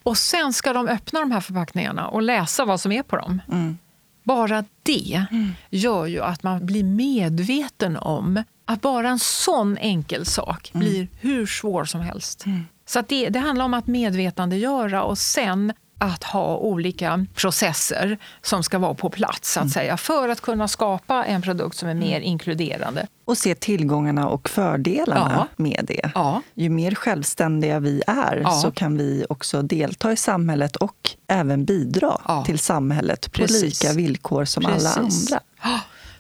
Och 0.05 0.19
sen 0.19 0.53
ska 0.53 0.73
de 0.73 0.89
öppna 0.89 1.21
de 1.21 1.31
här 1.31 1.41
förpackningarna 1.41 2.09
och 2.09 2.23
läsa 2.23 2.65
vad 2.65 2.81
som 2.81 2.93
är 2.93 3.03
på 3.03 3.17
dem. 3.17 3.43
Mm. 3.53 3.79
Bara 4.23 4.65
det 4.83 5.27
mm. 5.31 5.51
gör 5.71 6.07
ju 6.07 6.21
att 6.23 6.43
man 6.43 6.67
blir 6.67 6.85
medveten 6.85 7.97
om 7.97 8.43
att 8.65 8.81
bara 8.81 9.09
en 9.09 9.19
sån 9.19 9.79
enkel 9.79 10.27
sak 10.27 10.71
mm. 10.75 10.87
blir 10.87 11.09
hur 11.21 11.47
svår 11.47 11.85
som 11.85 12.01
helst. 12.01 12.47
Mm. 12.47 12.67
Så 12.87 13.03
det, 13.09 13.29
det 13.29 13.39
handlar 13.39 13.65
om 13.65 13.75
att 13.75 13.87
medvetandegöra 13.87 15.03
och 15.03 15.19
sen 15.19 15.73
att 15.99 16.25
ha 16.25 16.57
olika 16.57 17.27
processer 17.35 18.19
som 18.43 18.63
ska 18.63 18.79
vara 18.79 18.95
på 18.95 19.11
plats 19.11 19.53
så 19.53 19.61
att 19.61 19.65
mm. 19.65 19.71
säga, 19.71 19.97
för 19.97 20.29
att 20.29 20.41
kunna 20.41 20.69
skapa 20.69 21.25
en 21.25 21.43
produkt 21.43 21.77
som 21.77 21.89
är 21.89 21.95
mer 21.95 22.17
mm. 22.17 22.23
inkluderande. 22.23 23.07
Och 23.25 23.39
se 23.39 23.55
tillgångarna 23.55 24.29
och 24.29 24.49
fördelarna 24.49 25.33
ja. 25.37 25.63
med 25.63 25.85
det. 25.89 26.11
Ja. 26.15 26.43
Ju 26.55 26.69
mer 26.69 26.95
självständiga 26.95 27.81
vi 27.81 28.03
är 28.07 28.41
ja. 28.45 28.51
så 28.51 28.71
kan 28.71 28.97
vi 28.97 29.27
också 29.29 29.63
delta 29.63 30.13
i 30.13 30.17
samhället 30.17 30.77
och 30.77 31.11
även 31.29 31.65
bidra 31.65 32.43
till 32.47 32.59
samhället 32.59 33.33
på 33.33 33.41
Precis. 33.41 33.83
lika 33.83 33.95
villkor 33.95 34.45
som 34.45 34.65
Precis. 34.65 34.97
alla 34.97 35.07
andra. 35.07 35.41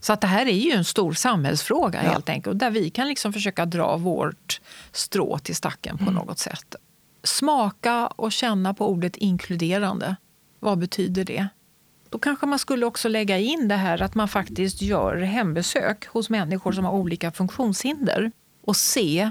Så 0.00 0.12
att 0.12 0.20
det 0.20 0.26
här 0.26 0.46
är 0.46 0.56
ju 0.56 0.70
en 0.70 0.84
stor 0.84 1.12
samhällsfråga 1.12 2.00
helt 2.00 2.28
enkelt, 2.28 2.58
där 2.58 2.70
vi 2.70 2.90
kan 2.90 3.08
liksom 3.08 3.32
försöka 3.32 3.66
dra 3.66 3.96
vårt 3.96 4.60
strå 4.92 5.38
till 5.38 5.56
stacken 5.56 5.98
på 5.98 6.02
mm. 6.02 6.14
något 6.14 6.38
sätt 6.38 6.76
smaka 7.24 8.06
och 8.06 8.32
känna 8.32 8.74
på 8.74 8.88
ordet 8.88 9.16
inkluderande. 9.16 10.16
Vad 10.60 10.78
betyder 10.78 11.24
det? 11.24 11.48
Då 12.08 12.18
kanske 12.18 12.46
man 12.46 12.58
skulle 12.58 12.86
också 12.86 13.08
lägga 13.08 13.38
in 13.38 13.68
det 13.68 13.76
här 13.76 14.02
att 14.02 14.14
man 14.14 14.28
faktiskt 14.28 14.82
gör 14.82 15.16
hembesök 15.16 16.06
hos 16.06 16.30
människor 16.30 16.72
som 16.72 16.84
har 16.84 16.92
olika 16.92 17.32
funktionshinder 17.32 18.32
och 18.64 18.76
se 18.76 19.30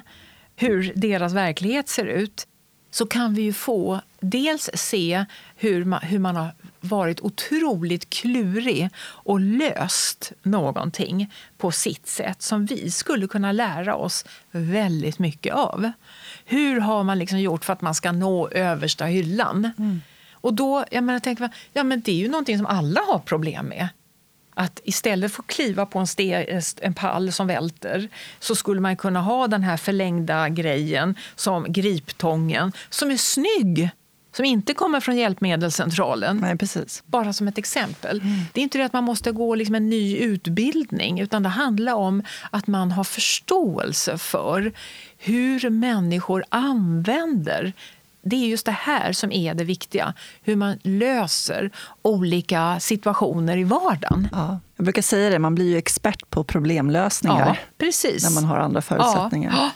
hur 0.55 0.93
deras 0.95 1.33
verklighet 1.33 1.89
ser 1.89 2.05
ut. 2.05 2.47
Så 2.91 3.05
kan 3.05 3.33
vi 3.33 3.41
ju 3.41 3.53
få 3.53 4.01
dels 4.19 4.69
se 4.73 5.25
hur 5.55 5.85
man, 5.85 5.99
hur 6.01 6.19
man 6.19 6.35
har 6.35 6.51
varit 6.79 7.21
otroligt 7.21 8.09
klurig 8.09 8.89
och 8.99 9.39
löst 9.39 10.31
någonting 10.43 11.33
på 11.57 11.71
sitt 11.71 12.07
sätt 12.07 12.41
som 12.41 12.65
vi 12.65 12.91
skulle 12.91 13.27
kunna 13.27 13.51
lära 13.51 13.95
oss 13.95 14.25
väldigt 14.51 15.19
mycket 15.19 15.53
av. 15.53 15.91
Hur 16.45 16.79
har 16.79 17.03
man 17.03 17.19
liksom 17.19 17.39
gjort 17.39 17.65
för 17.65 17.73
att 17.73 17.81
man 17.81 17.95
ska 17.95 18.11
nå 18.11 18.49
översta 18.49 19.05
hyllan? 19.05 19.71
Mm. 19.77 20.01
Och 20.33 20.53
då 20.53 20.85
jag 20.91 21.03
menar, 21.03 21.19
tänker 21.19 21.43
man, 21.43 21.51
ja, 21.73 21.83
men 21.83 22.01
det 22.01 22.11
är 22.11 22.15
ju 22.15 22.27
någonting 22.27 22.57
som 22.57 22.65
alla 22.65 23.01
har 23.01 23.19
problem 23.19 23.65
med. 23.65 23.89
Att 24.55 24.79
istället 24.83 25.33
för 25.33 25.43
att 25.43 25.47
kliva 25.47 25.85
på 25.85 25.99
en, 25.99 26.07
en 26.81 26.93
pall 26.93 27.31
som 27.31 27.47
välter 27.47 28.09
så 28.39 28.55
skulle 28.55 28.81
man 28.81 28.97
kunna 28.97 29.21
ha 29.21 29.47
den 29.47 29.63
här 29.63 29.77
förlängda 29.77 30.49
grejen 30.49 31.15
som 31.35 31.65
griptången 31.69 32.71
som 32.89 33.11
är 33.11 33.17
snygg 33.17 33.89
som 34.35 34.45
inte 34.45 34.73
kommer 34.73 34.99
från 34.99 35.17
Hjälpmedelscentralen. 35.17 36.37
Nej, 36.37 36.57
precis. 36.57 37.03
Bara 37.05 37.33
som 37.33 37.47
ett 37.47 37.57
exempel. 37.57 38.21
Mm. 38.21 38.39
Det 38.53 38.61
är 38.61 38.63
inte 38.63 38.77
det 38.77 38.85
att 38.85 38.93
man 38.93 39.03
måste 39.03 39.31
gå 39.31 39.55
liksom 39.55 39.75
en 39.75 39.89
ny 39.89 40.17
utbildning 40.17 41.19
utan 41.19 41.43
det 41.43 41.49
handlar 41.49 41.93
om 41.93 42.23
att 42.51 42.67
man 42.67 42.91
har 42.91 43.03
förståelse 43.03 44.17
för 44.17 44.73
hur 45.17 45.69
människor 45.69 46.43
använder 46.49 47.73
det 48.25 48.35
är 48.35 48.47
just 48.47 48.65
det 48.65 48.71
här 48.71 49.13
som 49.13 49.31
är 49.31 49.53
det 49.53 49.63
viktiga. 49.63 50.13
Hur 50.43 50.55
man 50.55 50.77
löser 50.83 51.71
olika 52.01 52.79
situationer 52.79 53.57
i 53.57 53.63
vardagen. 53.63 54.27
Ja, 54.31 54.59
jag 54.75 54.83
brukar 54.83 55.01
säga 55.01 55.29
det, 55.29 55.39
man 55.39 55.55
blir 55.55 55.65
ju 55.65 55.77
expert 55.77 56.29
på 56.29 56.43
problemlösningar 56.43 57.47
ja, 57.47 57.55
precis. 57.77 58.23
när 58.23 58.41
man 58.41 58.43
har 58.43 58.57
andra 58.57 58.81
förutsättningar. 58.81 59.53
Ja. 59.57 59.71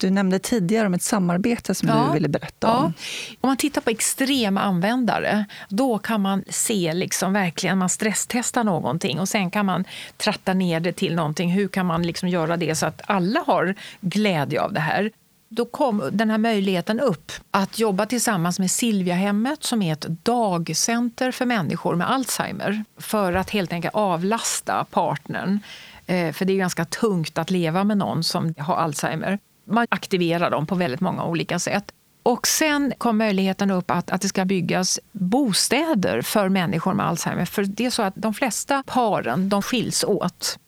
Du 0.00 0.10
nämnde 0.10 0.38
tidigare 0.38 0.86
om 0.86 0.94
ett 0.94 1.02
samarbete 1.02 1.74
som 1.74 1.88
ja. 1.88 2.06
du 2.06 2.12
ville 2.12 2.28
berätta 2.28 2.76
om. 2.76 2.82
Ja. 2.82 2.92
Om 3.40 3.48
man 3.48 3.56
tittar 3.56 3.80
på 3.80 3.90
extrema 3.90 4.60
användare, 4.60 5.44
då 5.68 5.98
kan 5.98 6.20
man 6.20 6.44
se 6.48 6.94
liksom 6.94 7.32
verkligen, 7.32 7.78
man 7.78 7.88
stresstestar 7.88 8.64
någonting 8.64 9.20
och 9.20 9.28
sen 9.28 9.50
kan 9.50 9.66
man 9.66 9.84
tratta 10.16 10.54
ner 10.54 10.80
det 10.80 10.92
till 10.92 11.14
någonting. 11.14 11.50
Hur 11.50 11.68
kan 11.68 11.86
man 11.86 12.02
liksom 12.02 12.28
göra 12.28 12.56
det 12.56 12.74
så 12.74 12.86
att 12.86 13.02
alla 13.06 13.44
har 13.46 13.74
glädje 14.00 14.60
av 14.60 14.72
det 14.72 14.80
här? 14.80 15.10
Då 15.48 15.64
kom 15.64 16.08
den 16.12 16.30
här 16.30 16.38
möjligheten 16.38 17.00
upp 17.00 17.32
att 17.50 17.78
jobba 17.78 18.06
tillsammans 18.06 18.58
med 18.58 18.70
Silviahemmet 18.70 19.64
som 19.64 19.82
är 19.82 19.92
ett 19.92 20.06
dagcenter 20.22 21.32
för 21.32 21.46
människor 21.46 21.96
med 21.96 22.10
Alzheimer 22.10 22.84
för 22.98 23.32
att 23.32 23.50
helt 23.50 23.72
enkelt 23.72 23.94
avlasta 23.94 24.84
partnern. 24.90 25.60
Eh, 26.06 26.32
för 26.32 26.44
det 26.44 26.52
är 26.52 26.56
ganska 26.56 26.84
tungt 26.84 27.38
att 27.38 27.50
leva 27.50 27.84
med 27.84 27.98
någon 27.98 28.24
som 28.24 28.54
har 28.58 28.76
Alzheimer 28.76 29.38
man 29.70 29.86
aktiverar 29.90 30.50
dem 30.50 30.66
på 30.66 30.74
väldigt 30.74 31.00
många 31.00 31.24
olika 31.24 31.58
sätt. 31.58 31.92
Och 32.22 32.46
sen 32.46 32.92
kom 32.98 33.18
möjligheten 33.18 33.70
upp 33.70 33.90
att, 33.90 34.10
att 34.10 34.20
det 34.20 34.28
ska 34.28 34.44
byggas 34.44 35.00
bostäder 35.12 36.22
för 36.22 36.48
människor 36.48 36.94
med 36.94 37.06
Alzheimer. 37.06 37.44
För 37.44 37.64
det 37.64 37.86
är 37.86 37.90
så 37.90 38.02
att 38.02 38.14
de 38.16 38.34
flesta 38.34 38.82
paren 38.86 39.48
de 39.48 39.62
skiljs 39.62 40.04
åt. 40.04 40.58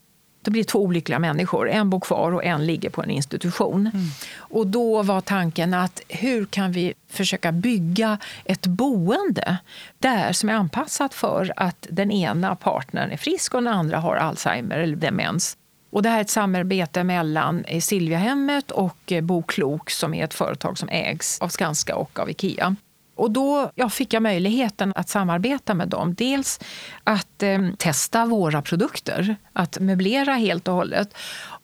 Det 0.44 0.50
blir 0.50 0.64
två 0.64 0.78
olyckliga 0.78 1.18
människor. 1.18 1.70
En 1.70 1.90
bor 1.90 2.00
kvar 2.00 2.32
och 2.32 2.44
en 2.44 2.66
ligger 2.66 2.90
på 2.90 3.02
en 3.02 3.10
institution. 3.10 3.90
Mm. 3.94 4.06
Och 4.36 4.66
då 4.66 5.02
var 5.02 5.20
tanken 5.20 5.74
att 5.74 6.00
hur 6.08 6.44
kan 6.44 6.72
vi 6.72 6.94
försöka 7.08 7.52
bygga 7.52 8.18
ett 8.44 8.66
boende 8.66 9.56
där 9.98 10.32
som 10.32 10.48
är 10.48 10.54
anpassat 10.54 11.14
för 11.14 11.52
att 11.56 11.86
den 11.90 12.10
ena 12.10 12.56
partnern 12.56 13.10
är 13.10 13.16
frisk 13.16 13.54
och 13.54 13.62
den 13.62 13.72
andra 13.72 13.98
har 13.98 14.16
Alzheimer 14.16 14.78
eller 14.78 14.96
demens. 14.96 15.56
Och 15.92 16.02
det 16.02 16.08
här 16.08 16.16
är 16.16 16.20
ett 16.20 16.30
samarbete 16.30 17.04
mellan 17.04 17.64
eh, 17.64 17.80
Silviahemmet 17.80 18.70
och 18.70 19.12
eh, 19.12 19.20
BoKlok 19.20 19.90
som 19.90 20.14
är 20.14 20.24
ett 20.24 20.34
företag 20.34 20.78
som 20.78 20.88
ägs 20.88 21.40
av 21.40 21.48
Skanska 21.48 21.96
och 21.96 22.18
av 22.18 22.30
Ikea. 22.30 22.76
Och 23.14 23.30
då 23.30 23.70
ja, 23.74 23.88
fick 23.88 24.12
jag 24.12 24.22
möjligheten 24.22 24.92
att 24.96 25.08
samarbeta 25.08 25.74
med 25.74 25.88
dem. 25.88 26.14
Dels 26.14 26.60
att 27.04 27.42
eh, 27.42 27.60
testa 27.78 28.26
våra 28.26 28.62
produkter, 28.62 29.36
att 29.52 29.78
möblera 29.80 30.32
helt 30.32 30.68
och 30.68 30.74
hållet. 30.74 31.14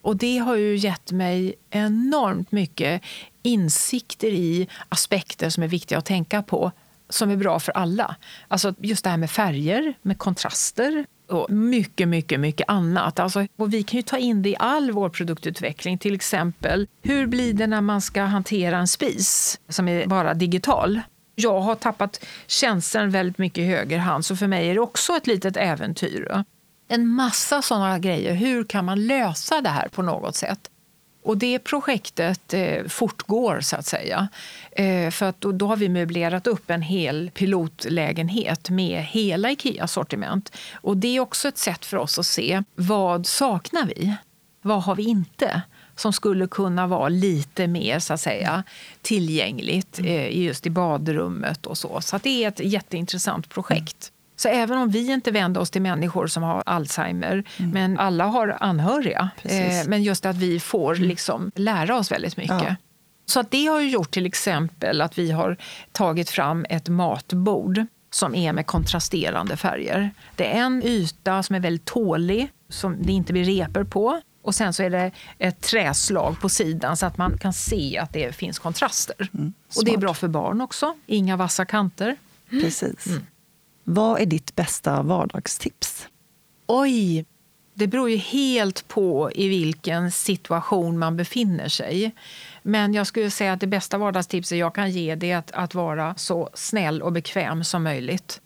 Och 0.01 0.15
det 0.17 0.37
har 0.37 0.55
ju 0.55 0.75
gett 0.75 1.11
mig 1.11 1.53
enormt 1.69 2.51
mycket 2.51 3.01
insikter 3.41 4.27
i 4.27 4.67
aspekter 4.89 5.49
som 5.49 5.63
är 5.63 5.67
viktiga 5.67 5.97
att 5.97 6.05
tänka 6.05 6.43
på 6.43 6.71
som 7.09 7.29
är 7.29 7.35
bra 7.35 7.59
för 7.59 7.71
alla. 7.71 8.15
Alltså 8.47 8.73
just 8.79 9.03
det 9.03 9.09
här 9.09 9.17
med 9.17 9.31
färger, 9.31 9.93
med 10.01 10.17
kontraster, 10.17 11.05
och 11.29 11.51
mycket, 11.51 12.07
mycket, 12.07 12.39
mycket 12.39 12.69
annat. 12.69 13.19
Alltså, 13.19 13.47
och 13.57 13.73
vi 13.73 13.83
kan 13.83 13.97
ju 13.97 14.01
ta 14.01 14.17
in 14.17 14.41
det 14.41 14.49
i 14.49 14.55
all 14.59 14.91
vår 14.91 15.09
produktutveckling. 15.09 15.97
Till 15.97 16.15
exempel, 16.15 16.87
hur 17.01 17.27
blir 17.27 17.53
det 17.53 17.67
när 17.67 17.81
man 17.81 18.01
ska 18.01 18.21
hantera 18.21 18.77
en 18.77 18.87
spis 18.87 19.59
som 19.69 19.87
är 19.87 20.07
bara 20.07 20.33
digital? 20.33 21.01
Jag 21.35 21.59
har 21.59 21.75
tappat 21.75 22.25
känslan 22.47 23.11
väldigt 23.11 23.37
mycket 23.37 23.57
i 23.57 23.65
höger 23.65 23.97
hand, 23.97 24.25
så 24.25 24.35
för 24.35 24.47
mig 24.47 24.69
är 24.69 24.73
det 24.73 24.79
också 24.79 25.13
ett 25.13 25.27
litet 25.27 25.57
äventyr. 25.57 26.43
En 26.87 27.07
massa 27.07 27.61
sådana 27.61 27.99
grejer. 27.99 28.33
Hur 28.33 28.63
kan 28.63 28.85
man 28.85 29.07
lösa 29.07 29.61
det 29.61 29.69
här 29.69 29.87
på 29.87 30.01
något 30.01 30.35
sätt? 30.35 30.69
Och 31.23 31.37
det 31.37 31.59
projektet 31.59 32.53
eh, 32.53 32.85
fortgår, 32.87 33.61
så 33.61 33.75
att 33.75 33.85
säga. 33.85 34.27
Eh, 34.71 35.11
för 35.11 35.25
att 35.25 35.41
då, 35.41 35.51
då, 35.51 35.67
har 35.67 35.75
vi 35.75 35.89
möblerat 35.89 36.47
upp 36.47 36.69
en 36.69 36.81
hel 36.81 37.31
pilotlägenhet 37.33 38.69
med 38.69 39.03
hela 39.03 39.51
Ikea-sortiment. 39.51 40.51
Och 40.73 40.97
det 40.97 41.15
är 41.15 41.19
också 41.19 41.47
ett 41.47 41.57
sätt 41.57 41.85
för 41.85 41.97
oss 41.97 42.19
att 42.19 42.25
se 42.25 42.63
vad 42.75 43.27
saknar 43.27 43.85
vi? 43.85 44.15
Vad 44.61 44.83
har 44.83 44.95
vi 44.95 45.03
inte? 45.03 45.61
som 45.99 46.13
skulle 46.13 46.47
kunna 46.47 46.87
vara 46.87 47.09
lite 47.09 47.67
mer 47.67 47.99
så 47.99 48.13
att 48.13 48.21
säga, 48.21 48.63
tillgängligt 49.01 49.99
eh, 49.99 50.37
just 50.37 50.65
i 50.65 50.69
badrummet 50.69 51.65
och 51.65 51.77
så. 51.77 52.01
Så 52.01 52.17
det 52.17 52.43
är 52.43 52.47
ett 52.47 52.59
jätteintressant 52.59 53.49
projekt. 53.49 54.11
Så 54.39 54.49
även 54.49 54.77
om 54.77 54.89
vi 54.89 55.11
inte 55.11 55.31
vänder 55.31 55.61
oss 55.61 55.69
till 55.69 55.81
människor 55.81 56.27
som 56.27 56.43
har 56.43 56.63
Alzheimer, 56.65 57.43
mm. 57.57 57.71
men 57.71 57.99
alla 57.99 58.25
har 58.25 58.57
anhöriga. 58.59 59.29
Eh, 59.43 59.87
men 59.87 60.03
just 60.03 60.25
att 60.25 60.35
vi 60.35 60.59
får 60.59 60.95
mm. 60.95 61.07
liksom 61.07 61.51
lära 61.55 61.97
oss 61.97 62.11
väldigt 62.11 62.37
mycket. 62.37 62.63
Ja. 62.63 62.75
Så 63.25 63.39
att 63.39 63.51
det 63.51 63.65
har 63.65 63.81
gjort 63.81 64.11
till 64.11 64.25
exempel 64.25 65.01
att 65.01 65.17
vi 65.17 65.31
har 65.31 65.57
tagit 65.91 66.29
fram 66.29 66.65
ett 66.69 66.89
matbord 66.89 67.85
som 68.11 68.35
är 68.35 68.53
med 68.53 68.65
kontrasterande 68.65 69.57
färger. 69.57 70.11
Det 70.35 70.57
är 70.57 70.61
en 70.61 70.83
yta 70.83 71.43
som 71.43 71.55
är 71.55 71.59
väldigt 71.59 71.85
tålig, 71.85 72.51
som 72.69 73.03
det 73.03 73.11
inte 73.11 73.33
blir 73.33 73.45
repor 73.45 73.83
på. 73.83 74.21
Och 74.41 74.55
sen 74.55 74.73
så 74.73 74.83
är 74.83 74.89
det 74.89 75.11
ett 75.37 75.61
träslag 75.61 76.41
på 76.41 76.49
sidan 76.49 76.97
så 76.97 77.05
att 77.05 77.17
man 77.17 77.37
kan 77.37 77.53
se 77.53 77.97
att 77.97 78.13
det 78.13 78.35
finns 78.35 78.59
kontraster. 78.59 79.29
Mm, 79.33 79.53
och 79.77 79.85
det 79.85 79.93
är 79.93 79.97
bra 79.97 80.13
för 80.13 80.27
barn 80.27 80.61
också. 80.61 80.95
Inga 81.05 81.37
vassa 81.37 81.65
kanter. 81.65 82.15
Precis. 82.49 83.07
Mm. 83.07 83.25
Vad 83.91 84.21
är 84.21 84.25
ditt 84.25 84.55
bästa 84.55 85.01
vardagstips? 85.01 86.07
Oj! 86.67 87.25
Det 87.73 87.87
beror 87.87 88.09
ju 88.09 88.17
helt 88.17 88.87
på 88.87 89.31
i 89.35 89.47
vilken 89.47 90.11
situation 90.11 90.99
man 90.99 91.17
befinner 91.17 91.69
sig. 91.69 92.15
Men 92.63 92.93
jag 92.93 93.07
skulle 93.07 93.31
säga 93.31 93.53
att 93.53 93.59
det 93.59 93.67
bästa 93.67 93.97
vardagstipset 93.97 94.57
jag 94.57 94.75
kan 94.75 94.91
ge 94.91 95.15
det 95.15 95.31
är 95.31 95.37
att, 95.37 95.51
att 95.51 95.73
vara 95.73 96.15
så 96.15 96.49
snäll 96.53 97.01
och 97.01 97.11
bekväm 97.11 97.63
som 97.63 97.83
möjligt. 97.83 98.41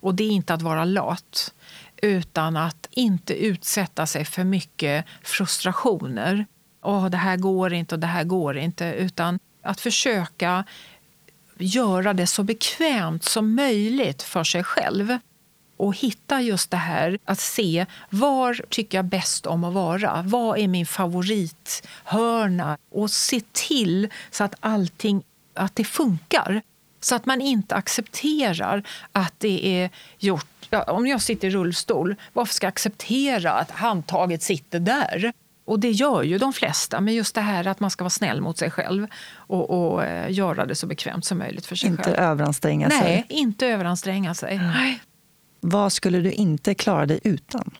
Och 0.00 0.14
det 0.14 0.24
är 0.24 0.30
inte 0.30 0.54
att 0.54 0.62
vara 0.62 0.84
lat, 0.84 1.54
utan 2.02 2.56
att 2.56 2.88
inte 2.90 3.34
utsätta 3.34 4.06
sig 4.06 4.24
för 4.24 4.44
mycket 4.44 5.04
frustrationer. 5.22 6.46
Åh, 6.82 7.06
det 7.06 7.16
här 7.16 7.36
går 7.36 7.72
inte 7.72 7.94
och 7.94 8.00
det 8.00 8.06
här 8.06 8.24
går 8.24 8.56
inte. 8.56 8.84
Utan 8.98 9.38
att 9.62 9.80
försöka 9.80 10.64
göra 11.58 12.12
det 12.12 12.26
så 12.26 12.42
bekvämt 12.42 13.24
som 13.24 13.54
möjligt 13.54 14.22
för 14.22 14.44
sig 14.44 14.64
själv 14.64 15.18
och 15.76 15.96
hitta 15.96 16.40
just 16.40 16.70
det 16.70 16.76
här 16.76 17.18
att 17.24 17.40
se 17.40 17.86
var 18.10 18.60
tycker 18.68 18.98
jag 18.98 19.04
bäst 19.04 19.46
om 19.46 19.64
att 19.64 19.74
vara. 19.74 20.22
Vad 20.22 20.58
är 20.58 20.68
min 20.68 20.86
favorithörna? 20.86 22.78
Och 22.90 23.10
se 23.10 23.40
till 23.52 24.08
så 24.30 24.44
att 24.44 24.54
allting 24.60 25.22
att 25.54 25.76
det 25.76 25.84
funkar. 25.84 26.62
Så 27.00 27.14
att 27.14 27.26
man 27.26 27.40
inte 27.40 27.74
accepterar 27.74 28.82
att 29.12 29.34
det 29.38 29.66
är 29.66 29.90
gjort. 30.18 30.46
Ja, 30.70 30.82
om 30.82 31.06
jag 31.06 31.22
sitter 31.22 31.48
i 31.48 31.50
rullstol, 31.50 32.14
varför 32.32 32.54
ska 32.54 32.66
jag 32.66 32.68
acceptera 32.68 33.52
att 33.52 33.70
handtaget 33.70 34.42
sitter 34.42 34.80
där? 34.80 35.32
Och 35.64 35.80
det 35.80 35.90
gör 35.90 36.22
ju 36.22 36.38
de 36.38 36.52
flesta, 36.52 37.00
men 37.00 37.14
just 37.14 37.34
det 37.34 37.40
här 37.40 37.66
att 37.66 37.80
man 37.80 37.90
ska 37.90 38.04
vara 38.04 38.10
snäll 38.10 38.40
mot 38.40 38.58
sig 38.58 38.70
själv 38.70 39.06
och, 39.34 39.92
och 39.92 40.04
eh, 40.04 40.32
göra 40.32 40.66
det 40.66 40.74
så 40.74 40.86
bekvämt 40.86 41.24
som 41.24 41.38
möjligt 41.38 41.66
för 41.66 41.76
sig 41.76 41.88
inte 41.88 42.02
själv. 42.02 42.14
Inte 42.14 42.22
överanstränga 42.22 42.88
Nej, 42.88 42.98
sig. 42.98 43.10
Nej, 43.10 43.26
inte 43.28 43.66
överanstränga 43.66 44.34
sig. 44.34 44.56
Mm. 44.56 44.94
Vad 45.60 45.92
skulle 45.92 46.20
du 46.20 46.32
inte 46.32 46.74
klara 46.74 47.06
dig 47.06 47.20
utan? 47.24 47.70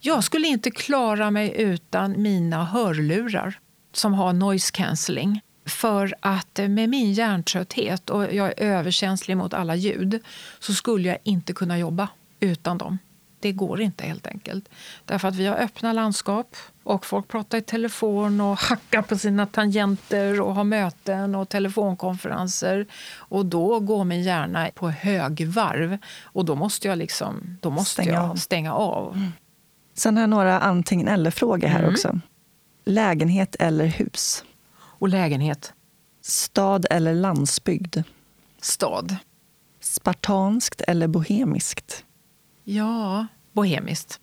Jag 0.00 0.24
skulle 0.24 0.46
inte 0.46 0.70
klara 0.70 1.30
mig 1.30 1.54
utan 1.56 2.22
mina 2.22 2.64
hörlurar 2.64 3.58
som 3.92 4.14
har 4.14 4.32
noise 4.32 4.72
cancelling. 4.72 5.40
För 5.66 6.14
att 6.20 6.58
med 6.68 6.88
min 6.88 7.12
hjärntrötthet 7.12 8.10
och 8.10 8.34
jag 8.34 8.48
är 8.48 8.54
överkänslig 8.58 9.36
mot 9.36 9.54
alla 9.54 9.74
ljud 9.74 10.22
så 10.58 10.74
skulle 10.74 11.08
jag 11.08 11.18
inte 11.22 11.52
kunna 11.52 11.78
jobba 11.78 12.08
utan 12.40 12.78
dem. 12.78 12.98
Det 13.40 13.52
går 13.52 13.80
inte 13.80 14.06
helt 14.06 14.26
enkelt. 14.26 14.68
Därför 15.04 15.28
att 15.28 15.34
vi 15.34 15.46
har 15.46 15.56
öppna 15.56 15.92
landskap 15.92 16.56
och 16.82 17.06
folk 17.06 17.28
pratar 17.28 17.58
i 17.58 17.62
telefon 17.62 18.40
och 18.40 18.58
hackar 18.58 19.02
på 19.02 19.18
sina 19.18 19.46
tangenter 19.46 20.40
och 20.40 20.54
har 20.54 20.64
möten 20.64 21.34
och 21.34 21.48
telefonkonferenser. 21.48 22.86
Och 23.16 23.46
då 23.46 23.80
går 23.80 24.04
min 24.04 24.22
hjärna 24.22 24.70
på 24.74 24.90
högvarv 24.90 25.98
och 26.22 26.44
då 26.44 26.54
måste 26.54 26.88
jag, 26.88 26.98
liksom, 26.98 27.58
då 27.60 27.70
måste 27.70 28.02
stänga, 28.02 28.12
jag 28.12 28.30
av. 28.30 28.36
stänga 28.36 28.74
av. 28.74 29.14
Mm. 29.14 29.32
Sen 29.94 30.16
har 30.16 30.22
jag 30.22 30.30
några 30.30 30.60
antingen 30.60 31.08
eller-frågor 31.08 31.68
här 31.68 31.78
mm. 31.78 31.90
också. 31.90 32.20
Lägenhet 32.84 33.56
eller 33.58 33.86
hus? 33.86 34.44
Och 34.76 35.08
lägenhet. 35.08 35.72
Stad 36.22 36.86
eller 36.90 37.14
landsbygd? 37.14 37.96
Stad. 38.60 39.16
Spartanskt 39.80 40.80
eller 40.80 41.06
bohemiskt? 41.06 42.05
Ja, 42.68 43.26
bohemiskt. 43.52 44.20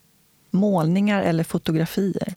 Målningar 0.52 1.22
eller 1.22 1.44
fotografier? 1.44 2.36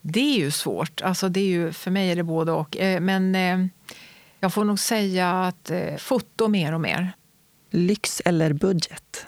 Det 0.00 0.20
är 0.20 0.38
ju 0.38 0.50
svårt. 0.50 1.02
Alltså 1.02 1.28
det 1.28 1.40
är 1.40 1.46
ju, 1.46 1.72
för 1.72 1.90
mig 1.90 2.10
är 2.10 2.16
det 2.16 2.22
både 2.22 2.52
och. 2.52 2.76
Eh, 2.76 3.00
men 3.00 3.34
eh, 3.34 3.66
jag 4.40 4.54
får 4.54 4.64
nog 4.64 4.78
säga 4.78 5.30
att 5.30 5.70
eh, 5.70 5.96
foto 5.96 6.48
mer 6.48 6.72
och 6.72 6.80
mer. 6.80 7.12
Lyx 7.70 8.22
eller 8.24 8.52
budget? 8.52 9.26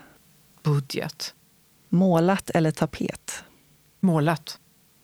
Budget. 0.63 1.35
Målat 1.89 2.51
eller 2.51 2.71
tapet? 2.71 3.45
Målat. 4.01 4.59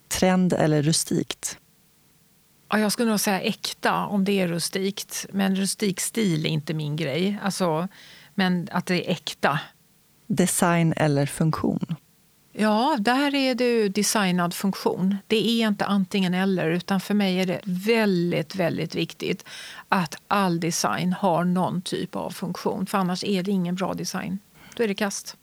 Trend 0.09 0.53
eller 0.53 0.83
rustikt? 0.83 1.59
Ja, 2.69 2.79
jag 2.79 2.93
skulle 2.93 3.11
nog 3.11 3.21
säga 3.21 3.41
äkta, 3.41 4.07
om 4.07 4.25
det 4.25 4.41
är 4.41 4.49
rustikt. 4.49 5.27
Men 5.33 5.57
rustik 5.57 6.01
stil 6.01 6.47
är 6.47 6.51
inte 6.51 6.75
min 6.75 6.97
grej. 6.97 7.39
Alltså, 7.43 7.89
men 8.35 8.69
att 8.73 8.87
det 8.87 9.09
är 9.09 9.13
äkta. 9.13 9.61
Design 10.33 10.95
eller 10.97 11.27
funktion? 11.27 11.97
Ja, 12.53 12.97
där 13.01 13.35
är 13.35 13.55
det 13.55 13.89
designad 13.89 14.55
funktion. 14.55 15.17
Det 15.27 15.49
är 15.49 15.69
inte 15.69 15.85
antingen 15.85 16.35
eller, 16.35 16.71
utan 16.71 17.01
för 17.01 17.15
mig 17.15 17.41
är 17.41 17.47
det 17.47 17.61
väldigt, 17.65 18.55
väldigt 18.55 18.95
viktigt 18.95 19.45
att 19.89 20.17
all 20.29 20.61
design 20.61 21.13
har 21.13 21.45
någon 21.45 21.83
typ 21.83 22.17
av 22.17 22.31
funktion. 22.31 22.87
För 22.87 22.99
annars 22.99 23.25
är 23.25 23.43
det 23.43 23.51
ingen 23.51 23.75
bra 23.75 23.95
design. 23.95 24.39
Då 24.77 24.83
är 24.83 24.89
det 24.89 24.95
kast. 24.95 25.37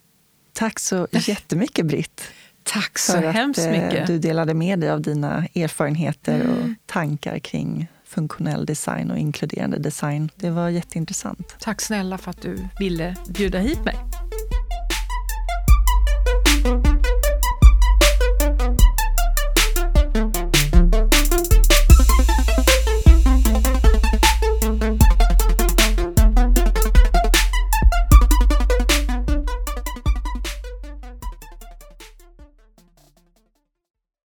Tack 0.54 0.80
så 0.80 1.08
jättemycket, 1.12 1.86
Britt. 1.86 2.24
Tack 2.64 2.98
så 2.98 3.18
hemskt 3.18 3.60
att, 3.60 3.66
eh, 3.66 3.72
mycket. 3.72 4.08
du 4.08 4.20
delade 4.20 4.54
med 4.54 4.80
dig 4.80 4.92
av 4.92 5.02
dina 5.02 5.48
erfarenheter 5.56 6.42
mm. 6.42 6.52
och 6.52 6.70
tankar 6.86 7.40
kring 7.40 7.88
funktionell 8.06 8.66
design 8.66 9.12
och 9.12 9.18
inkluderande 9.18 9.78
design. 9.78 10.30
Det 10.36 10.50
var 10.50 10.70
jätteintressant. 10.70 11.56
Tack 11.60 11.82
snälla 11.82 12.18
för 12.18 12.32
att 12.32 12.42
du 12.42 12.68
ville 12.80 13.16
bjuda 13.30 13.60
hit 13.60 13.86
mig. 13.86 13.96